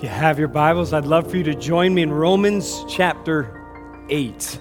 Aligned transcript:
If 0.00 0.04
you 0.04 0.08
have 0.12 0.38
your 0.38 0.48
Bibles, 0.48 0.94
I'd 0.94 1.04
love 1.04 1.30
for 1.30 1.36
you 1.36 1.42
to 1.42 1.54
join 1.54 1.92
me 1.92 2.00
in 2.00 2.10
Romans 2.10 2.86
chapter 2.88 4.02
8. 4.08 4.58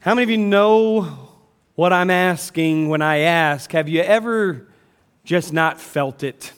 How 0.00 0.14
many 0.14 0.24
of 0.24 0.28
you 0.28 0.36
know 0.36 1.30
what 1.76 1.94
I'm 1.94 2.10
asking 2.10 2.90
when 2.90 3.00
I 3.00 3.20
ask? 3.20 3.72
Have 3.72 3.88
you 3.88 4.02
ever 4.02 4.68
just 5.24 5.50
not 5.50 5.80
felt 5.80 6.22
it? 6.22 6.52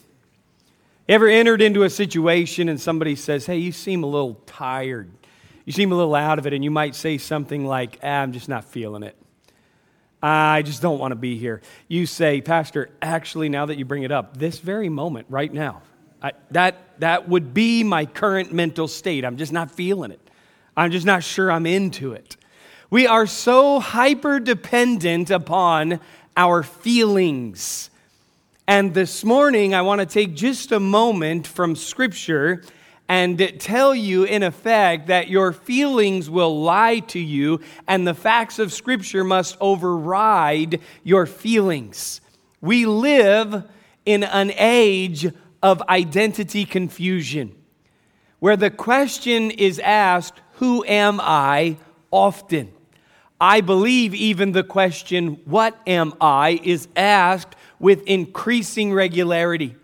Ever 1.07 1.29
entered 1.29 1.61
into 1.61 1.83
a 1.83 1.89
situation 1.89 2.67
and 2.67 2.77
somebody 2.77 3.15
says, 3.15 3.45
Hey, 3.45 3.59
you 3.59 3.71
seem 3.71 4.03
a 4.03 4.07
little 4.07 4.33
tired. 4.45 5.13
You 5.63 5.71
seem 5.71 5.93
a 5.93 5.95
little 5.95 6.13
out 6.13 6.39
of 6.39 6.45
it, 6.45 6.51
and 6.51 6.61
you 6.61 6.71
might 6.71 6.93
say 6.93 7.19
something 7.19 7.65
like, 7.65 7.99
ah, 8.03 8.19
I'm 8.19 8.33
just 8.33 8.49
not 8.49 8.65
feeling 8.65 9.03
it. 9.03 9.15
I 10.21 10.61
just 10.63 10.81
don't 10.81 10.99
want 10.99 11.13
to 11.13 11.15
be 11.15 11.37
here. 11.37 11.61
You 11.87 12.05
say, 12.05 12.41
Pastor, 12.41 12.89
actually, 13.01 13.47
now 13.47 13.65
that 13.67 13.77
you 13.77 13.85
bring 13.85 14.03
it 14.03 14.11
up, 14.11 14.35
this 14.35 14.59
very 14.59 14.89
moment, 14.89 15.27
right 15.29 15.53
now, 15.53 15.83
I, 16.23 16.31
that, 16.51 16.99
that 16.99 17.27
would 17.27 17.53
be 17.53 17.83
my 17.83 18.05
current 18.05 18.53
mental 18.53 18.87
state. 18.87 19.25
I'm 19.25 19.35
just 19.35 19.51
not 19.51 19.69
feeling 19.69 20.11
it. 20.11 20.21
I'm 20.75 20.89
just 20.89 21.05
not 21.05 21.23
sure 21.23 21.51
I'm 21.51 21.65
into 21.65 22.13
it. 22.13 22.37
We 22.89 23.07
are 23.07 23.27
so 23.27 23.79
hyper 23.79 24.39
dependent 24.39 25.29
upon 25.29 25.99
our 26.37 26.63
feelings. 26.63 27.89
And 28.67 28.93
this 28.93 29.25
morning, 29.25 29.75
I 29.75 29.81
want 29.81 29.99
to 29.99 30.05
take 30.05 30.33
just 30.33 30.71
a 30.71 30.79
moment 30.79 31.45
from 31.45 31.75
Scripture 31.75 32.63
and 33.09 33.59
tell 33.59 33.93
you, 33.93 34.23
in 34.23 34.43
effect, 34.43 35.07
that 35.07 35.27
your 35.27 35.51
feelings 35.51 36.29
will 36.29 36.61
lie 36.61 36.99
to 36.99 37.19
you, 37.19 37.59
and 37.87 38.07
the 38.07 38.13
facts 38.13 38.59
of 38.59 38.71
Scripture 38.71 39.25
must 39.25 39.57
override 39.59 40.79
your 41.03 41.25
feelings. 41.25 42.21
We 42.61 42.85
live 42.85 43.69
in 44.05 44.23
an 44.23 44.53
age 44.55 45.27
of 45.63 45.81
identity 45.83 46.65
confusion, 46.65 47.55
where 48.39 48.57
the 48.57 48.69
question 48.69 49.49
is 49.49 49.79
asked, 49.79 50.41
Who 50.55 50.85
am 50.85 51.19
I? 51.21 51.77
often. 52.11 52.71
I 53.41 53.61
believe 53.61 54.13
even 54.13 54.51
the 54.51 54.63
question, 54.63 55.39
What 55.45 55.79
am 55.87 56.13
I? 56.21 56.59
is 56.63 56.89
asked 56.95 57.55
with 57.79 58.03
increasing 58.03 58.93
regularity. 58.93 59.75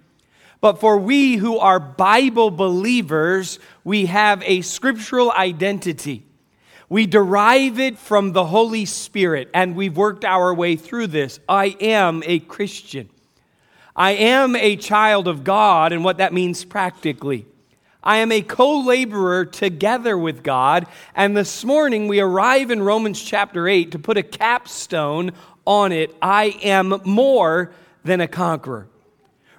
But 0.61 0.81
for 0.81 0.97
we 0.97 1.38
who 1.38 1.58
are 1.58 1.80
Bible 1.80 2.52
believers, 2.52 3.59
we 3.86 4.08
have 4.08 4.43
a 4.45 4.61
scriptural 4.61 5.31
identity. 5.31 6.25
We 6.89 7.05
derive 7.05 7.80
it 7.80 7.97
from 7.97 8.33
the 8.33 8.45
Holy 8.45 8.83
Spirit, 8.83 9.49
and 9.53 9.75
we've 9.75 9.95
worked 9.95 10.25
our 10.25 10.53
way 10.53 10.75
through 10.75 11.08
this. 11.08 11.39
I 11.47 11.77
am 11.80 12.23
a 12.25 12.39
Christian. 12.39 13.09
I 14.00 14.11
am 14.11 14.55
a 14.55 14.78
child 14.78 15.28
of 15.28 15.44
God, 15.44 15.92
and 15.92 16.05
what 16.05 16.19
that 16.19 16.31
means 16.31 16.64
practically. 16.64 17.45
I 18.02 18.19
am 18.19 18.31
a 18.31 18.42
co 18.42 18.80
laborer 18.80 19.44
together 19.44 20.17
with 20.17 20.42
God. 20.42 20.88
And 21.14 21.36
this 21.36 21.66
morning 21.66 22.08
we 22.08 22.22
arrive 22.22 22.72
in 22.72 22.81
Romans 22.81 23.22
chapter 23.22 23.67
8 23.67 23.92
to 23.92 24.00
put 24.00 24.16
a 24.16 24.23
capstone 24.23 25.33
on 25.66 25.92
it. 25.92 26.16
I 26.22 26.58
am 26.64 27.02
more 27.03 27.73
than 28.05 28.22
a 28.22 28.27
conqueror. 28.30 28.88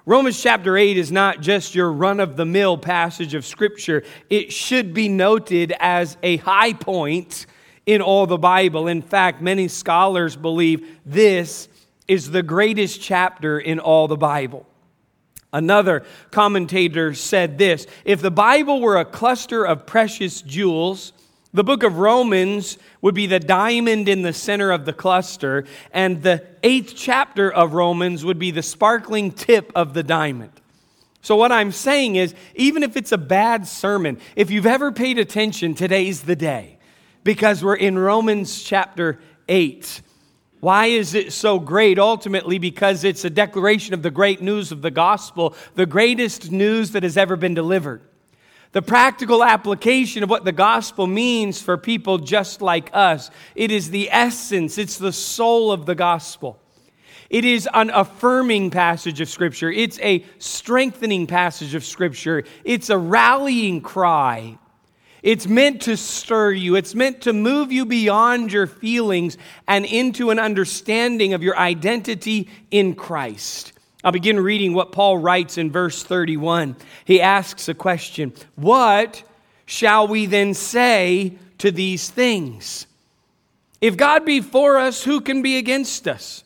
Romans 0.07 0.41
chapter 0.41 0.75
8 0.75 0.97
is 0.97 1.11
not 1.11 1.41
just 1.41 1.75
your 1.75 1.91
run 1.91 2.19
of 2.19 2.35
the 2.35 2.45
mill 2.45 2.79
passage 2.79 3.35
of 3.35 3.45
Scripture, 3.45 4.03
it 4.31 4.51
should 4.51 4.91
be 4.91 5.07
noted 5.07 5.71
as 5.79 6.17
a 6.23 6.37
high 6.37 6.73
point 6.73 7.45
in 7.85 8.01
all 8.01 8.25
the 8.25 8.39
Bible. 8.39 8.87
In 8.87 9.03
fact, 9.03 9.39
many 9.39 9.67
scholars 9.67 10.35
believe 10.35 10.97
this 11.05 11.69
is 12.11 12.31
the 12.31 12.43
greatest 12.43 12.99
chapter 12.99 13.57
in 13.57 13.79
all 13.79 14.05
the 14.09 14.17
Bible. 14.17 14.67
Another 15.53 16.03
commentator 16.29 17.13
said 17.13 17.57
this 17.57 17.87
If 18.03 18.21
the 18.21 18.29
Bible 18.29 18.81
were 18.81 18.97
a 18.97 19.05
cluster 19.05 19.65
of 19.65 19.85
precious 19.85 20.41
jewels, 20.41 21.13
the 21.53 21.63
book 21.63 21.83
of 21.83 21.99
Romans 21.99 22.77
would 22.99 23.15
be 23.15 23.27
the 23.27 23.39
diamond 23.39 24.09
in 24.09 24.23
the 24.23 24.33
center 24.33 24.71
of 24.71 24.83
the 24.83 24.91
cluster, 24.91 25.63
and 25.93 26.21
the 26.21 26.45
eighth 26.63 26.95
chapter 26.97 27.49
of 27.49 27.71
Romans 27.71 28.25
would 28.25 28.37
be 28.37 28.51
the 28.51 28.61
sparkling 28.61 29.31
tip 29.31 29.71
of 29.73 29.93
the 29.93 30.03
diamond. 30.03 30.51
So, 31.21 31.37
what 31.37 31.53
I'm 31.53 31.71
saying 31.71 32.17
is, 32.17 32.35
even 32.55 32.83
if 32.83 32.97
it's 32.97 33.13
a 33.13 33.17
bad 33.17 33.65
sermon, 33.65 34.19
if 34.35 34.51
you've 34.51 34.65
ever 34.65 34.91
paid 34.91 35.17
attention, 35.17 35.75
today's 35.75 36.23
the 36.23 36.35
day 36.35 36.77
because 37.23 37.63
we're 37.63 37.75
in 37.75 37.97
Romans 37.97 38.61
chapter 38.63 39.21
8. 39.47 40.01
Why 40.61 40.85
is 40.85 41.15
it 41.15 41.33
so 41.33 41.59
great? 41.59 41.97
Ultimately, 41.97 42.59
because 42.59 43.03
it's 43.03 43.25
a 43.25 43.31
declaration 43.31 43.95
of 43.95 44.03
the 44.03 44.11
great 44.11 44.41
news 44.41 44.71
of 44.71 44.83
the 44.83 44.91
gospel, 44.91 45.55
the 45.73 45.87
greatest 45.87 46.51
news 46.51 46.91
that 46.91 47.01
has 47.01 47.17
ever 47.17 47.35
been 47.35 47.55
delivered. 47.55 48.01
The 48.71 48.83
practical 48.83 49.43
application 49.43 50.23
of 50.23 50.29
what 50.29 50.45
the 50.45 50.51
gospel 50.51 51.07
means 51.07 51.59
for 51.59 51.77
people 51.77 52.19
just 52.19 52.61
like 52.61 52.91
us. 52.93 53.31
It 53.55 53.71
is 53.71 53.89
the 53.89 54.09
essence, 54.11 54.77
it's 54.77 54.97
the 54.97 55.11
soul 55.11 55.71
of 55.71 55.87
the 55.87 55.95
gospel. 55.95 56.61
It 57.31 57.43
is 57.43 57.67
an 57.73 57.89
affirming 57.89 58.69
passage 58.69 59.19
of 59.19 59.29
Scripture. 59.29 59.71
It's 59.71 59.99
a 59.99 60.23
strengthening 60.37 61.25
passage 61.25 61.73
of 61.73 61.83
Scripture. 61.83 62.43
It's 62.63 62.89
a 62.89 62.97
rallying 62.97 63.81
cry. 63.81 64.59
It's 65.23 65.47
meant 65.47 65.83
to 65.83 65.95
stir 65.97 66.51
you. 66.51 66.75
It's 66.75 66.95
meant 66.95 67.21
to 67.21 67.33
move 67.33 67.71
you 67.71 67.85
beyond 67.85 68.51
your 68.51 68.65
feelings 68.65 69.37
and 69.67 69.85
into 69.85 70.31
an 70.31 70.39
understanding 70.39 71.33
of 71.33 71.43
your 71.43 71.57
identity 71.57 72.49
in 72.71 72.95
Christ. 72.95 73.73
I'll 74.03 74.11
begin 74.11 74.39
reading 74.39 74.73
what 74.73 74.91
Paul 74.91 75.19
writes 75.19 75.59
in 75.59 75.71
verse 75.71 76.01
31. 76.01 76.75
He 77.05 77.21
asks 77.21 77.69
a 77.69 77.75
question 77.75 78.33
What 78.55 79.21
shall 79.67 80.07
we 80.07 80.25
then 80.25 80.55
say 80.55 81.37
to 81.59 81.71
these 81.71 82.09
things? 82.09 82.87
If 83.79 83.97
God 83.97 84.25
be 84.25 84.41
for 84.41 84.77
us, 84.77 85.03
who 85.03 85.21
can 85.21 85.43
be 85.43 85.57
against 85.57 86.07
us? 86.07 86.43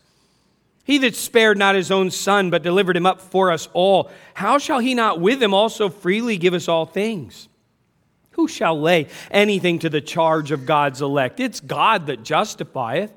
He 0.83 0.97
that 0.99 1.15
spared 1.15 1.57
not 1.57 1.75
his 1.75 1.91
own 1.91 2.11
son, 2.11 2.49
but 2.49 2.61
delivered 2.61 2.95
him 2.95 3.05
up 3.05 3.19
for 3.19 3.51
us 3.51 3.67
all, 3.73 4.11
how 4.33 4.57
shall 4.57 4.79
he 4.79 4.93
not 4.93 5.19
with 5.19 5.41
him 5.41 5.53
also 5.53 5.89
freely 5.89 6.37
give 6.37 6.53
us 6.53 6.67
all 6.67 6.85
things? 6.85 7.47
Who 8.35 8.47
shall 8.49 8.79
lay 8.79 9.07
anything 9.31 9.79
to 9.79 9.89
the 9.89 10.01
charge 10.01 10.51
of 10.51 10.65
God's 10.65 11.01
elect? 11.01 11.39
It's 11.39 11.61
God 11.61 12.07
that 12.07 12.23
justifieth. 12.23 13.13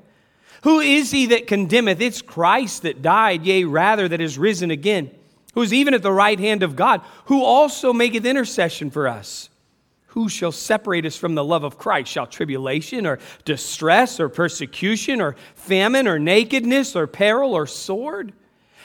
Who 0.63 0.79
is 0.79 1.11
he 1.11 1.27
that 1.27 1.47
condemneth? 1.47 2.01
It's 2.01 2.21
Christ 2.21 2.83
that 2.83 3.01
died, 3.01 3.45
yea, 3.45 3.65
rather, 3.65 4.07
that 4.07 4.21
is 4.21 4.37
risen 4.37 4.71
again, 4.71 5.11
who 5.53 5.61
is 5.61 5.73
even 5.73 5.93
at 5.93 6.03
the 6.03 6.11
right 6.11 6.39
hand 6.39 6.63
of 6.63 6.75
God, 6.75 7.01
who 7.25 7.43
also 7.43 7.91
maketh 7.91 8.25
intercession 8.25 8.89
for 8.89 9.07
us. 9.07 9.49
Who 10.07 10.27
shall 10.27 10.51
separate 10.51 11.05
us 11.05 11.15
from 11.15 11.35
the 11.35 11.43
love 11.43 11.63
of 11.63 11.77
Christ? 11.77 12.11
Shall 12.11 12.25
tribulation 12.25 13.05
or 13.05 13.19
distress 13.45 14.19
or 14.19 14.27
persecution 14.27 15.21
or 15.21 15.35
famine 15.53 16.07
or 16.07 16.17
nakedness 16.17 16.95
or 16.95 17.07
peril 17.07 17.53
or 17.53 17.67
sword? 17.67 18.33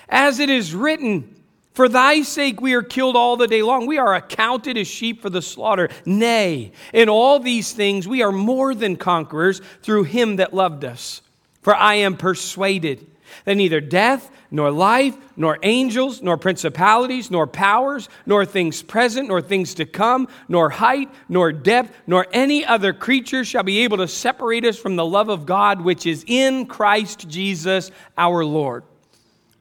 As 0.08 0.38
it 0.38 0.50
is 0.50 0.74
written, 0.74 1.43
for 1.74 1.88
thy 1.88 2.22
sake 2.22 2.60
we 2.60 2.72
are 2.74 2.82
killed 2.82 3.16
all 3.16 3.36
the 3.36 3.48
day 3.48 3.62
long. 3.62 3.86
We 3.86 3.98
are 3.98 4.14
accounted 4.14 4.78
as 4.78 4.86
sheep 4.86 5.20
for 5.20 5.28
the 5.28 5.42
slaughter. 5.42 5.90
Nay, 6.06 6.72
in 6.92 7.08
all 7.08 7.40
these 7.40 7.72
things 7.72 8.08
we 8.08 8.22
are 8.22 8.32
more 8.32 8.74
than 8.74 8.96
conquerors 8.96 9.60
through 9.82 10.04
him 10.04 10.36
that 10.36 10.54
loved 10.54 10.84
us. 10.84 11.20
For 11.62 11.74
I 11.74 11.94
am 11.94 12.16
persuaded 12.16 13.06
that 13.44 13.56
neither 13.56 13.80
death, 13.80 14.30
nor 14.50 14.70
life, 14.70 15.16
nor 15.36 15.58
angels, 15.64 16.22
nor 16.22 16.36
principalities, 16.36 17.28
nor 17.28 17.44
powers, 17.46 18.08
nor 18.24 18.46
things 18.46 18.82
present, 18.82 19.26
nor 19.26 19.42
things 19.42 19.74
to 19.74 19.84
come, 19.84 20.28
nor 20.48 20.70
height, 20.70 21.10
nor 21.28 21.50
depth, 21.50 21.92
nor 22.06 22.26
any 22.32 22.64
other 22.64 22.92
creature 22.92 23.44
shall 23.44 23.64
be 23.64 23.80
able 23.80 23.96
to 23.96 24.06
separate 24.06 24.64
us 24.64 24.78
from 24.78 24.94
the 24.94 25.04
love 25.04 25.28
of 25.28 25.44
God 25.44 25.80
which 25.80 26.06
is 26.06 26.24
in 26.28 26.66
Christ 26.66 27.28
Jesus 27.28 27.90
our 28.16 28.44
Lord. 28.44 28.84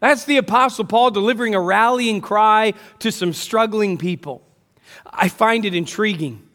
That's 0.03 0.25
the 0.25 0.35
Apostle 0.35 0.83
Paul 0.83 1.11
delivering 1.11 1.55
a 1.55 1.61
rallying 1.61 2.19
cry 2.19 2.73
to 2.99 3.09
some 3.09 3.31
struggling 3.31 3.97
people. 3.97 4.45
I 5.05 5.29
find 5.29 5.63
it 5.63 5.73
intriguing 5.73 6.45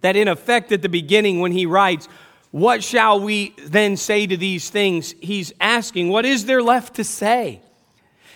that, 0.00 0.16
in 0.16 0.28
effect, 0.28 0.72
at 0.72 0.80
the 0.80 0.88
beginning, 0.88 1.40
when 1.40 1.52
he 1.52 1.66
writes, 1.66 2.08
What 2.52 2.82
shall 2.82 3.20
we 3.20 3.54
then 3.58 3.98
say 3.98 4.26
to 4.26 4.34
these 4.34 4.70
things? 4.70 5.14
He's 5.20 5.52
asking, 5.60 6.08
What 6.08 6.24
is 6.24 6.46
there 6.46 6.62
left 6.62 6.94
to 6.94 7.04
say? 7.04 7.60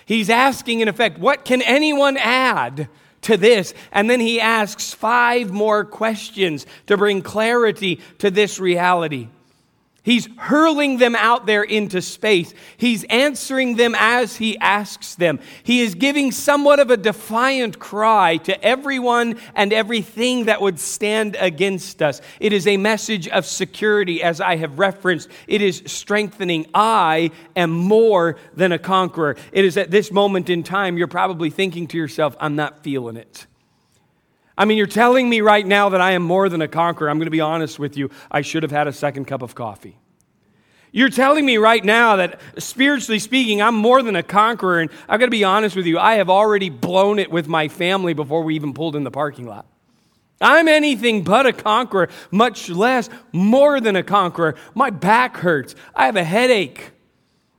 He's 0.04 0.28
asking, 0.28 0.80
in 0.80 0.88
effect, 0.88 1.18
What 1.18 1.46
can 1.46 1.62
anyone 1.62 2.18
add? 2.18 2.90
to 3.22 3.38
this. 3.38 3.72
And 3.90 4.10
then 4.10 4.20
he 4.20 4.38
asks 4.38 4.92
five 4.92 5.50
more 5.50 5.82
questions 5.82 6.66
to 6.88 6.98
bring 6.98 7.22
clarity 7.22 8.02
to 8.18 8.30
this 8.30 8.60
reality. 8.60 9.28
He's 10.04 10.28
hurling 10.36 10.98
them 10.98 11.16
out 11.16 11.46
there 11.46 11.62
into 11.62 12.02
space. 12.02 12.52
He's 12.76 13.04
answering 13.04 13.76
them 13.76 13.94
as 13.98 14.36
he 14.36 14.58
asks 14.58 15.14
them. 15.14 15.40
He 15.62 15.80
is 15.80 15.94
giving 15.94 16.30
somewhat 16.30 16.78
of 16.78 16.90
a 16.90 16.98
defiant 16.98 17.78
cry 17.78 18.36
to 18.36 18.62
everyone 18.62 19.40
and 19.54 19.72
everything 19.72 20.44
that 20.44 20.60
would 20.60 20.78
stand 20.78 21.38
against 21.40 22.02
us. 22.02 22.20
It 22.38 22.52
is 22.52 22.66
a 22.66 22.76
message 22.76 23.28
of 23.28 23.46
security, 23.46 24.22
as 24.22 24.42
I 24.42 24.56
have 24.56 24.78
referenced. 24.78 25.30
It 25.48 25.62
is 25.62 25.82
strengthening. 25.86 26.66
I 26.74 27.30
am 27.56 27.70
more 27.70 28.36
than 28.52 28.72
a 28.72 28.78
conqueror. 28.78 29.36
It 29.52 29.64
is 29.64 29.78
at 29.78 29.90
this 29.90 30.12
moment 30.12 30.50
in 30.50 30.64
time, 30.64 30.98
you're 30.98 31.08
probably 31.08 31.48
thinking 31.48 31.86
to 31.88 31.96
yourself, 31.96 32.36
I'm 32.38 32.56
not 32.56 32.82
feeling 32.84 33.16
it. 33.16 33.46
I 34.56 34.64
mean, 34.64 34.78
you're 34.78 34.86
telling 34.86 35.28
me 35.28 35.40
right 35.40 35.66
now 35.66 35.88
that 35.90 36.00
I 36.00 36.12
am 36.12 36.22
more 36.22 36.48
than 36.48 36.62
a 36.62 36.68
conqueror. 36.68 37.10
I'm 37.10 37.18
going 37.18 37.26
to 37.26 37.30
be 37.30 37.40
honest 37.40 37.78
with 37.78 37.96
you. 37.96 38.10
I 38.30 38.42
should 38.42 38.62
have 38.62 38.72
had 38.72 38.86
a 38.86 38.92
second 38.92 39.24
cup 39.24 39.42
of 39.42 39.54
coffee. 39.54 39.98
You're 40.92 41.10
telling 41.10 41.44
me 41.44 41.56
right 41.56 41.84
now 41.84 42.16
that 42.16 42.40
spiritually 42.58 43.18
speaking, 43.18 43.60
I'm 43.60 43.74
more 43.74 44.00
than 44.00 44.14
a 44.14 44.22
conqueror. 44.22 44.78
And 44.78 44.90
I've 45.08 45.18
got 45.18 45.26
to 45.26 45.30
be 45.30 45.42
honest 45.42 45.74
with 45.74 45.86
you, 45.86 45.98
I 45.98 46.14
have 46.14 46.30
already 46.30 46.70
blown 46.70 47.18
it 47.18 47.32
with 47.32 47.48
my 47.48 47.66
family 47.66 48.14
before 48.14 48.44
we 48.44 48.54
even 48.54 48.74
pulled 48.74 48.94
in 48.94 49.02
the 49.02 49.10
parking 49.10 49.46
lot. 49.46 49.66
I'm 50.40 50.68
anything 50.68 51.24
but 51.24 51.46
a 51.46 51.52
conqueror, 51.52 52.10
much 52.30 52.68
less 52.68 53.08
more 53.32 53.80
than 53.80 53.96
a 53.96 54.04
conqueror. 54.04 54.54
My 54.74 54.90
back 54.90 55.36
hurts. 55.36 55.74
I 55.96 56.06
have 56.06 56.16
a 56.16 56.22
headache. 56.22 56.92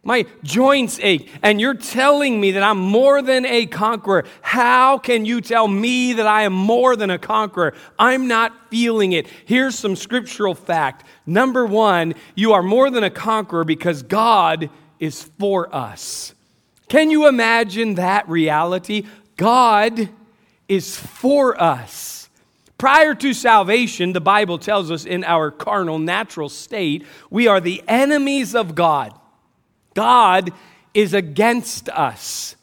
My 0.08 0.28
joints 0.44 1.00
ache, 1.02 1.32
and 1.42 1.60
you're 1.60 1.74
telling 1.74 2.40
me 2.40 2.52
that 2.52 2.62
I'm 2.62 2.78
more 2.78 3.24
than 3.24 3.44
a 3.44 3.66
conqueror. 3.66 4.26
How 4.42 5.00
can 5.00 5.26
you 5.26 5.42
tell 5.42 5.68
me 5.68 6.14
that 6.14 6.28
I 6.28 6.44
am 6.44 6.54
more 6.54 6.96
than 6.96 7.10
a 7.10 7.18
conqueror? 7.18 7.74
I'm 7.98 8.28
not 8.28 8.54
feeling 8.70 9.14
it. 9.14 9.26
Here's 9.46 9.74
some 9.74 9.96
scriptural 9.96 10.54
fact. 10.54 11.08
Number 11.26 11.66
one, 11.66 12.14
you 12.36 12.54
are 12.54 12.62
more 12.62 12.92
than 12.92 13.04
a 13.04 13.10
conqueror 13.10 13.64
because 13.64 14.04
God 14.04 14.70
is 15.00 15.24
for 15.24 15.74
us. 15.76 16.36
Can 16.88 17.10
you 17.10 17.28
imagine 17.28 17.96
that 17.96 18.30
reality? 18.30 19.08
God 19.38 20.10
is 20.68 20.96
for 20.96 21.60
us. 21.60 22.30
Prior 22.78 23.16
to 23.16 23.34
salvation, 23.34 24.14
the 24.14 24.22
Bible 24.22 24.60
tells 24.60 24.92
us 24.92 25.04
in 25.06 25.24
our 25.24 25.50
carnal, 25.50 25.98
natural 25.98 26.50
state, 26.50 27.08
we 27.32 27.48
are 27.48 27.60
the 27.60 27.82
enemies 27.88 28.54
of 28.54 28.76
God. 28.76 29.20
God 29.96 30.52
is 30.94 31.14
against 31.14 31.90
us. 31.90 32.56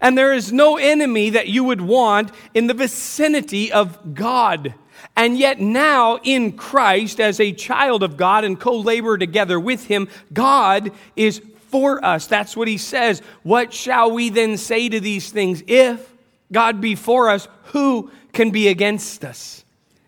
And 0.00 0.16
there 0.16 0.32
is 0.32 0.52
no 0.52 0.76
enemy 0.76 1.30
that 1.30 1.48
you 1.48 1.64
would 1.64 1.80
want 1.80 2.30
in 2.52 2.66
the 2.66 2.74
vicinity 2.74 3.72
of 3.72 4.14
God. 4.14 4.74
And 5.16 5.38
yet, 5.38 5.60
now 5.60 6.18
in 6.22 6.52
Christ, 6.52 7.20
as 7.20 7.40
a 7.40 7.52
child 7.52 8.02
of 8.02 8.16
God 8.16 8.44
and 8.44 8.58
co 8.58 8.76
labor 8.76 9.16
together 9.16 9.58
with 9.60 9.86
Him, 9.86 10.08
God 10.32 10.92
is 11.14 11.40
for 11.70 12.04
us. 12.04 12.26
That's 12.26 12.56
what 12.56 12.68
He 12.68 12.78
says. 12.78 13.20
What 13.42 13.72
shall 13.72 14.10
we 14.10 14.28
then 14.28 14.56
say 14.56 14.88
to 14.88 15.00
these 15.00 15.30
things? 15.30 15.62
If 15.66 16.12
God 16.52 16.80
be 16.80 16.94
for 16.94 17.30
us, 17.30 17.48
who 17.64 18.10
can 18.32 18.50
be 18.50 18.68
against 18.68 19.24
us? 19.24 19.64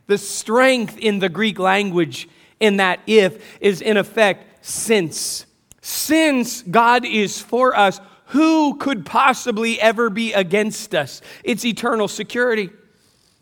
The 0.08 0.18
strength 0.18 0.98
in 0.98 1.20
the 1.20 1.28
Greek 1.28 1.58
language 1.58 2.28
in 2.60 2.78
that 2.78 3.00
if 3.06 3.60
is 3.60 3.80
in 3.80 3.96
effect 3.96 4.64
since. 4.66 5.45
Since 5.86 6.62
God 6.62 7.04
is 7.04 7.40
for 7.40 7.76
us, 7.76 8.00
who 8.30 8.74
could 8.74 9.06
possibly 9.06 9.80
ever 9.80 10.10
be 10.10 10.32
against 10.32 10.96
us? 10.96 11.22
It's 11.44 11.64
eternal 11.64 12.08
security. 12.08 12.70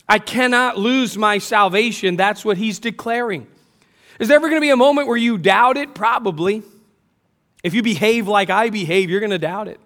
I 0.07 0.19
cannot 0.19 0.77
lose 0.77 1.17
my 1.17 1.39
salvation. 1.39 2.17
That's 2.17 2.45
what 2.45 2.59
he's 2.59 2.79
declaring. 2.79 3.47
Is 4.21 4.29
there 4.29 4.37
ever 4.37 4.51
going 4.51 4.61
to 4.61 4.65
be 4.65 4.69
a 4.69 4.77
moment 4.77 5.09
where 5.09 5.17
you 5.17 5.39
doubt 5.39 5.79
it? 5.79 5.95
Probably. 5.95 6.63
If 7.63 7.73
you 7.73 7.83
behave 7.83 8.29
like 8.29 8.51
I 8.51 8.69
behave, 8.69 9.09
you're 9.09 9.21
going 9.21 9.31
to 9.31 9.39
doubt 9.39 9.69
it. 9.69 9.81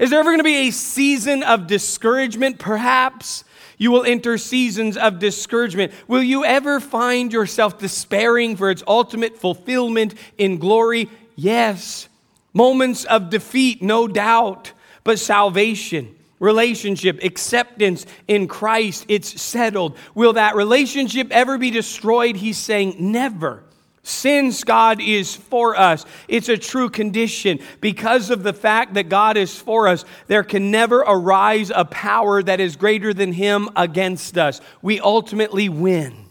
Is 0.00 0.08
there 0.08 0.20
ever 0.20 0.30
going 0.30 0.38
to 0.38 0.44
be 0.44 0.68
a 0.68 0.70
season 0.70 1.42
of 1.42 1.66
discouragement? 1.66 2.58
Perhaps 2.58 3.44
you 3.76 3.90
will 3.90 4.04
enter 4.04 4.38
seasons 4.38 4.96
of 4.96 5.18
discouragement. 5.18 5.92
Will 6.08 6.22
you 6.22 6.42
ever 6.42 6.80
find 6.80 7.34
yourself 7.34 7.78
despairing 7.78 8.56
for 8.56 8.70
its 8.70 8.82
ultimate 8.86 9.36
fulfillment 9.36 10.14
in 10.38 10.56
glory? 10.56 11.10
Yes. 11.36 12.08
Moments 12.52 13.04
of 13.04 13.30
defeat, 13.30 13.82
no 13.82 14.06
doubt, 14.06 14.72
but 15.04 15.18
salvation, 15.18 16.14
relationship, 16.38 17.22
acceptance 17.22 18.04
in 18.28 18.46
Christ, 18.46 19.06
it's 19.08 19.40
settled. 19.40 19.96
Will 20.14 20.34
that 20.34 20.54
relationship 20.54 21.28
ever 21.30 21.56
be 21.56 21.70
destroyed? 21.70 22.36
He's 22.36 22.58
saying 22.58 22.96
never. 22.98 23.64
Since 24.04 24.64
God 24.64 25.00
is 25.00 25.36
for 25.36 25.76
us, 25.76 26.04
it's 26.26 26.48
a 26.48 26.56
true 26.56 26.90
condition. 26.90 27.60
Because 27.80 28.30
of 28.30 28.42
the 28.42 28.52
fact 28.52 28.94
that 28.94 29.08
God 29.08 29.36
is 29.36 29.56
for 29.56 29.86
us, 29.86 30.04
there 30.26 30.42
can 30.42 30.72
never 30.72 30.98
arise 30.98 31.70
a 31.72 31.84
power 31.84 32.42
that 32.42 32.58
is 32.58 32.74
greater 32.74 33.14
than 33.14 33.32
Him 33.32 33.70
against 33.76 34.36
us. 34.36 34.60
We 34.82 34.98
ultimately 34.98 35.68
win. 35.68 36.26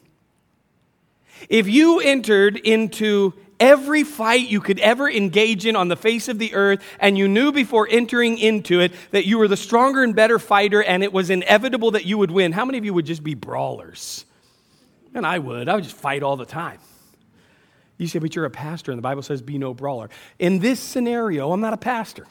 If 1.48 1.70
you 1.70 2.02
entered 2.02 2.58
into 2.58 3.34
every 3.62 4.04
fight 4.04 4.50
you 4.50 4.60
could 4.60 4.80
ever 4.80 5.10
engage 5.10 5.66
in 5.66 5.78
on 5.78 5.88
the 5.88 5.96
face 5.96 6.28
of 6.28 6.40
the 6.40 6.54
earth, 6.54 6.84
and 7.00 7.18
you 7.18 7.30
knew 7.30 7.54
before 7.54 7.88
entering 7.90 8.38
into 8.38 8.82
it 8.82 8.92
that 9.12 9.26
you 9.26 9.38
were 9.38 9.48
the 9.48 9.56
stronger 9.56 10.04
and 10.04 10.16
better 10.16 10.40
fighter, 10.40 10.84
and 10.84 11.04
it 11.04 11.14
was 11.14 11.30
inevitable 11.30 11.92
that 11.92 12.06
you 12.06 12.18
would 12.18 12.32
win, 12.32 12.52
how 12.52 12.66
many 12.66 12.78
of 12.78 12.84
you 12.84 12.94
would 12.94 13.06
just 13.06 13.24
be 13.24 13.36
brawlers? 13.36 14.26
And 15.14 15.26
I 15.26 15.40
would. 15.40 15.70
I 15.70 15.76
would 15.76 15.84
just 15.84 15.96
fight 15.96 16.24
all 16.24 16.36
the 16.36 16.46
time. 16.46 16.80
You 17.98 18.08
say, 18.08 18.20
but 18.20 18.36
you're 18.36 18.46
a 18.46 18.50
pastor, 18.50 18.92
and 18.92 18.98
the 18.98 19.04
Bible 19.04 19.22
says, 19.22 19.44
be 19.44 19.60
no 19.60 19.76
brawler. 19.76 20.10
In 20.40 20.60
this 20.60 20.80
scenario, 20.80 21.52
I'm 21.52 21.62
not 21.62 21.74
a 21.74 21.78
pastor, 21.78 22.26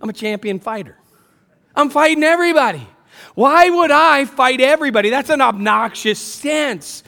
I'm 0.00 0.10
a 0.10 0.12
champion 0.12 0.60
fighter. 0.60 0.96
I'm 1.74 1.90
fighting 1.90 2.24
everybody. 2.24 2.86
Why 3.34 3.70
would 3.70 3.90
I 3.90 4.26
fight 4.26 4.60
everybody? 4.60 5.10
That's 5.10 5.30
an 5.30 5.40
obnoxious 5.40 6.18
stance 6.18 7.02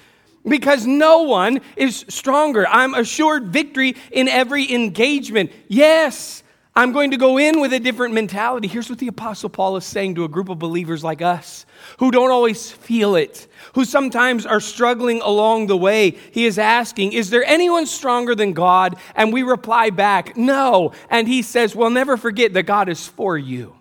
because 0.47 0.87
no 0.87 1.23
one 1.23 1.61
is 1.77 2.05
stronger. 2.09 2.67
I'm 2.67 2.95
assured 2.95 3.49
victory 3.49 3.97
in 4.11 4.29
every 4.29 4.73
engagement. 4.73 5.53
Yes, 5.69 6.43
I'm 6.75 6.93
going 6.93 7.11
to 7.11 7.17
go 7.17 7.37
in 7.37 7.61
with 7.61 7.73
a 7.73 7.81
different 7.81 8.15
mentality. 8.15 8.69
Here's 8.69 8.89
what 8.89 9.01
the 9.01 9.09
Apostle 9.09 9.51
Paul 9.51 9.77
is 9.77 9.85
saying 9.85 10.15
to 10.15 10.25
a 10.25 10.29
group 10.29 10.49
of 10.49 10.59
believers 10.59 11.03
like 11.03 11.21
us 11.21 11.67
who 11.99 12.11
don't 12.11 12.31
always 12.31 12.71
feel 12.71 13.17
it, 13.17 13.49
who 13.75 13.85
sometimes 13.85 14.47
are 14.47 14.61
struggling 14.61 15.21
along 15.21 15.67
the 15.67 15.77
way. 15.77 16.11
He 16.11 16.47
is 16.47 16.59
asking, 16.59 17.13
Is 17.13 17.31
there 17.31 17.45
anyone 17.45 17.87
stronger 17.87 18.35
than 18.35 18.53
God? 18.53 18.97
And 19.17 19.33
we 19.33 19.43
reply 19.43 19.91
back, 19.91 20.37
No. 20.37 20.93
And 21.11 21.27
he 21.27 21.43
says, 21.43 21.75
Well, 21.75 21.91
never 21.91 22.17
forget 22.17 22.55
that 22.55 22.63
God 22.63 22.89
is 22.89 23.07
for 23.07 23.37
you. 23.37 23.77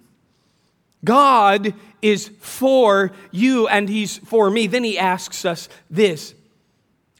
God 1.05 1.73
is 2.01 2.29
for 2.39 3.11
you 3.31 3.67
and 3.67 3.87
he's 3.87 4.17
for 4.17 4.49
me. 4.49 4.67
Then 4.67 4.83
he 4.83 4.97
asks 4.97 5.45
us 5.45 5.69
this 5.89 6.33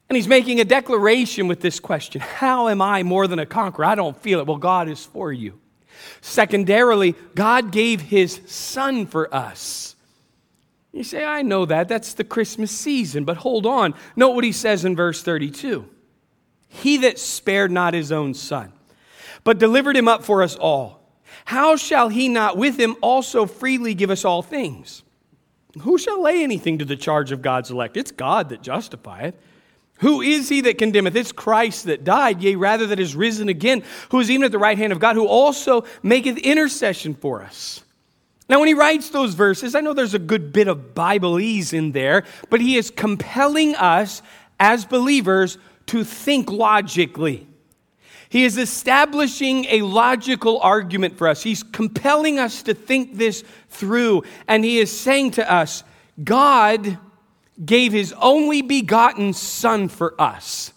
and 0.09 0.15
he's 0.15 0.27
making 0.27 0.59
a 0.59 0.65
declaration 0.65 1.47
with 1.47 1.61
this 1.61 1.79
question 1.79 2.21
How 2.21 2.67
am 2.67 2.81
I 2.81 3.03
more 3.03 3.27
than 3.27 3.39
a 3.39 3.45
conqueror? 3.45 3.85
I 3.85 3.95
don't 3.95 4.17
feel 4.17 4.39
it. 4.39 4.47
Well, 4.47 4.57
God 4.57 4.89
is 4.89 5.05
for 5.05 5.31
you. 5.31 5.59
Secondarily, 6.21 7.15
God 7.35 7.71
gave 7.71 8.01
his 8.01 8.41
son 8.47 9.05
for 9.05 9.33
us. 9.33 9.95
You 10.91 11.03
say, 11.03 11.23
I 11.23 11.43
know 11.43 11.65
that. 11.65 11.87
That's 11.87 12.15
the 12.15 12.23
Christmas 12.23 12.71
season. 12.71 13.23
But 13.23 13.37
hold 13.37 13.65
on. 13.65 13.93
Note 14.15 14.31
what 14.31 14.43
he 14.43 14.51
says 14.51 14.85
in 14.85 14.95
verse 14.95 15.21
32 15.21 15.87
He 16.67 16.97
that 16.97 17.19
spared 17.19 17.71
not 17.71 17.93
his 17.93 18.11
own 18.11 18.33
son, 18.33 18.73
but 19.43 19.59
delivered 19.59 19.95
him 19.95 20.07
up 20.07 20.23
for 20.23 20.41
us 20.41 20.55
all, 20.55 20.99
how 21.45 21.75
shall 21.75 22.09
he 22.09 22.27
not 22.27 22.57
with 22.57 22.79
him 22.79 22.95
also 23.01 23.45
freely 23.45 23.93
give 23.93 24.09
us 24.09 24.25
all 24.25 24.41
things? 24.41 25.03
Who 25.81 25.97
shall 25.99 26.21
lay 26.21 26.43
anything 26.43 26.79
to 26.79 26.85
the 26.85 26.95
charge 26.95 27.31
of 27.31 27.43
God's 27.43 27.69
elect? 27.69 27.95
It's 27.95 28.11
God 28.11 28.49
that 28.49 28.63
justifieth. 28.63 29.35
Who 29.99 30.21
is 30.21 30.49
he 30.49 30.61
that 30.61 30.77
condemneth? 30.77 31.15
It's 31.15 31.31
Christ 31.31 31.85
that 31.85 32.03
died, 32.03 32.41
yea, 32.41 32.55
rather 32.55 32.87
that 32.87 32.99
is 32.99 33.15
risen 33.15 33.49
again, 33.49 33.83
who 34.09 34.19
is 34.19 34.31
even 34.31 34.45
at 34.45 34.51
the 34.51 34.59
right 34.59 34.77
hand 34.77 34.93
of 34.93 34.99
God, 34.99 35.15
who 35.15 35.27
also 35.27 35.83
maketh 36.01 36.37
intercession 36.37 37.15
for 37.15 37.41
us. 37.41 37.83
Now, 38.47 38.59
when 38.59 38.67
he 38.67 38.73
writes 38.73 39.09
those 39.09 39.33
verses, 39.35 39.75
I 39.75 39.81
know 39.81 39.93
there's 39.93 40.13
a 40.13 40.19
good 40.19 40.51
bit 40.53 40.67
of 40.67 40.95
Bibleese 40.95 41.73
in 41.73 41.91
there, 41.91 42.23
but 42.49 42.61
he 42.61 42.77
is 42.77 42.89
compelling 42.89 43.75
us 43.75 44.21
as 44.59 44.85
believers 44.85 45.57
to 45.87 46.03
think 46.03 46.49
logically. 46.49 47.47
He 48.29 48.45
is 48.45 48.57
establishing 48.57 49.65
a 49.65 49.81
logical 49.81 50.59
argument 50.61 51.17
for 51.17 51.27
us. 51.27 51.43
He's 51.43 51.63
compelling 51.63 52.39
us 52.39 52.63
to 52.63 52.73
think 52.73 53.17
this 53.17 53.43
through, 53.69 54.23
and 54.47 54.63
he 54.63 54.79
is 54.79 54.97
saying 54.97 55.31
to 55.31 55.51
us, 55.51 55.83
God 56.23 56.97
gave 57.63 57.91
his 57.91 58.13
only 58.19 58.61
begotten 58.61 59.33
Son 59.33 59.87
for 59.87 60.19
us. 60.19 60.73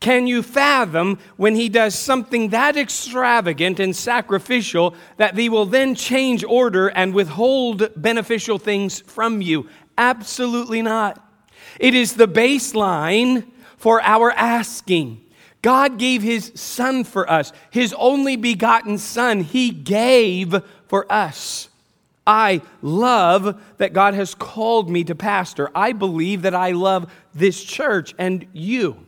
Can 0.00 0.26
you 0.28 0.42
fathom 0.42 1.18
when 1.36 1.56
he 1.56 1.68
does 1.68 1.94
something 1.94 2.50
that 2.50 2.76
extravagant 2.76 3.80
and 3.80 3.94
sacrificial 3.94 4.94
that 5.16 5.36
he 5.36 5.48
will 5.48 5.66
then 5.66 5.94
change 5.96 6.44
order 6.44 6.88
and 6.88 7.12
withhold 7.12 7.90
beneficial 7.96 8.58
things 8.58 9.00
from 9.00 9.42
you? 9.42 9.68
Absolutely 9.96 10.82
not. 10.82 11.24
It 11.80 11.94
is 11.94 12.14
the 12.14 12.28
baseline 12.28 13.48
for 13.76 14.00
our 14.02 14.30
asking. 14.32 15.24
God 15.62 15.98
gave 15.98 16.22
his 16.22 16.52
son 16.54 17.02
for 17.02 17.28
us, 17.28 17.52
his 17.70 17.92
only 17.98 18.36
begotten 18.36 18.98
son, 18.98 19.40
he 19.40 19.70
gave 19.70 20.54
for 20.86 21.10
us. 21.12 21.67
I 22.28 22.60
love 22.82 23.58
that 23.78 23.94
God 23.94 24.12
has 24.12 24.34
called 24.34 24.90
me 24.90 25.02
to 25.04 25.14
pastor. 25.14 25.70
I 25.74 25.92
believe 25.92 26.42
that 26.42 26.54
I 26.54 26.72
love 26.72 27.10
this 27.34 27.64
church 27.64 28.14
and 28.18 28.46
you. 28.52 29.06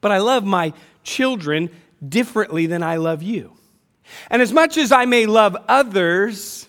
But 0.00 0.10
I 0.10 0.18
love 0.18 0.44
my 0.44 0.72
children 1.04 1.70
differently 2.06 2.66
than 2.66 2.82
I 2.82 2.96
love 2.96 3.22
you. 3.22 3.52
And 4.28 4.42
as 4.42 4.52
much 4.52 4.76
as 4.76 4.90
I 4.90 5.04
may 5.04 5.26
love 5.26 5.56
others, 5.68 6.68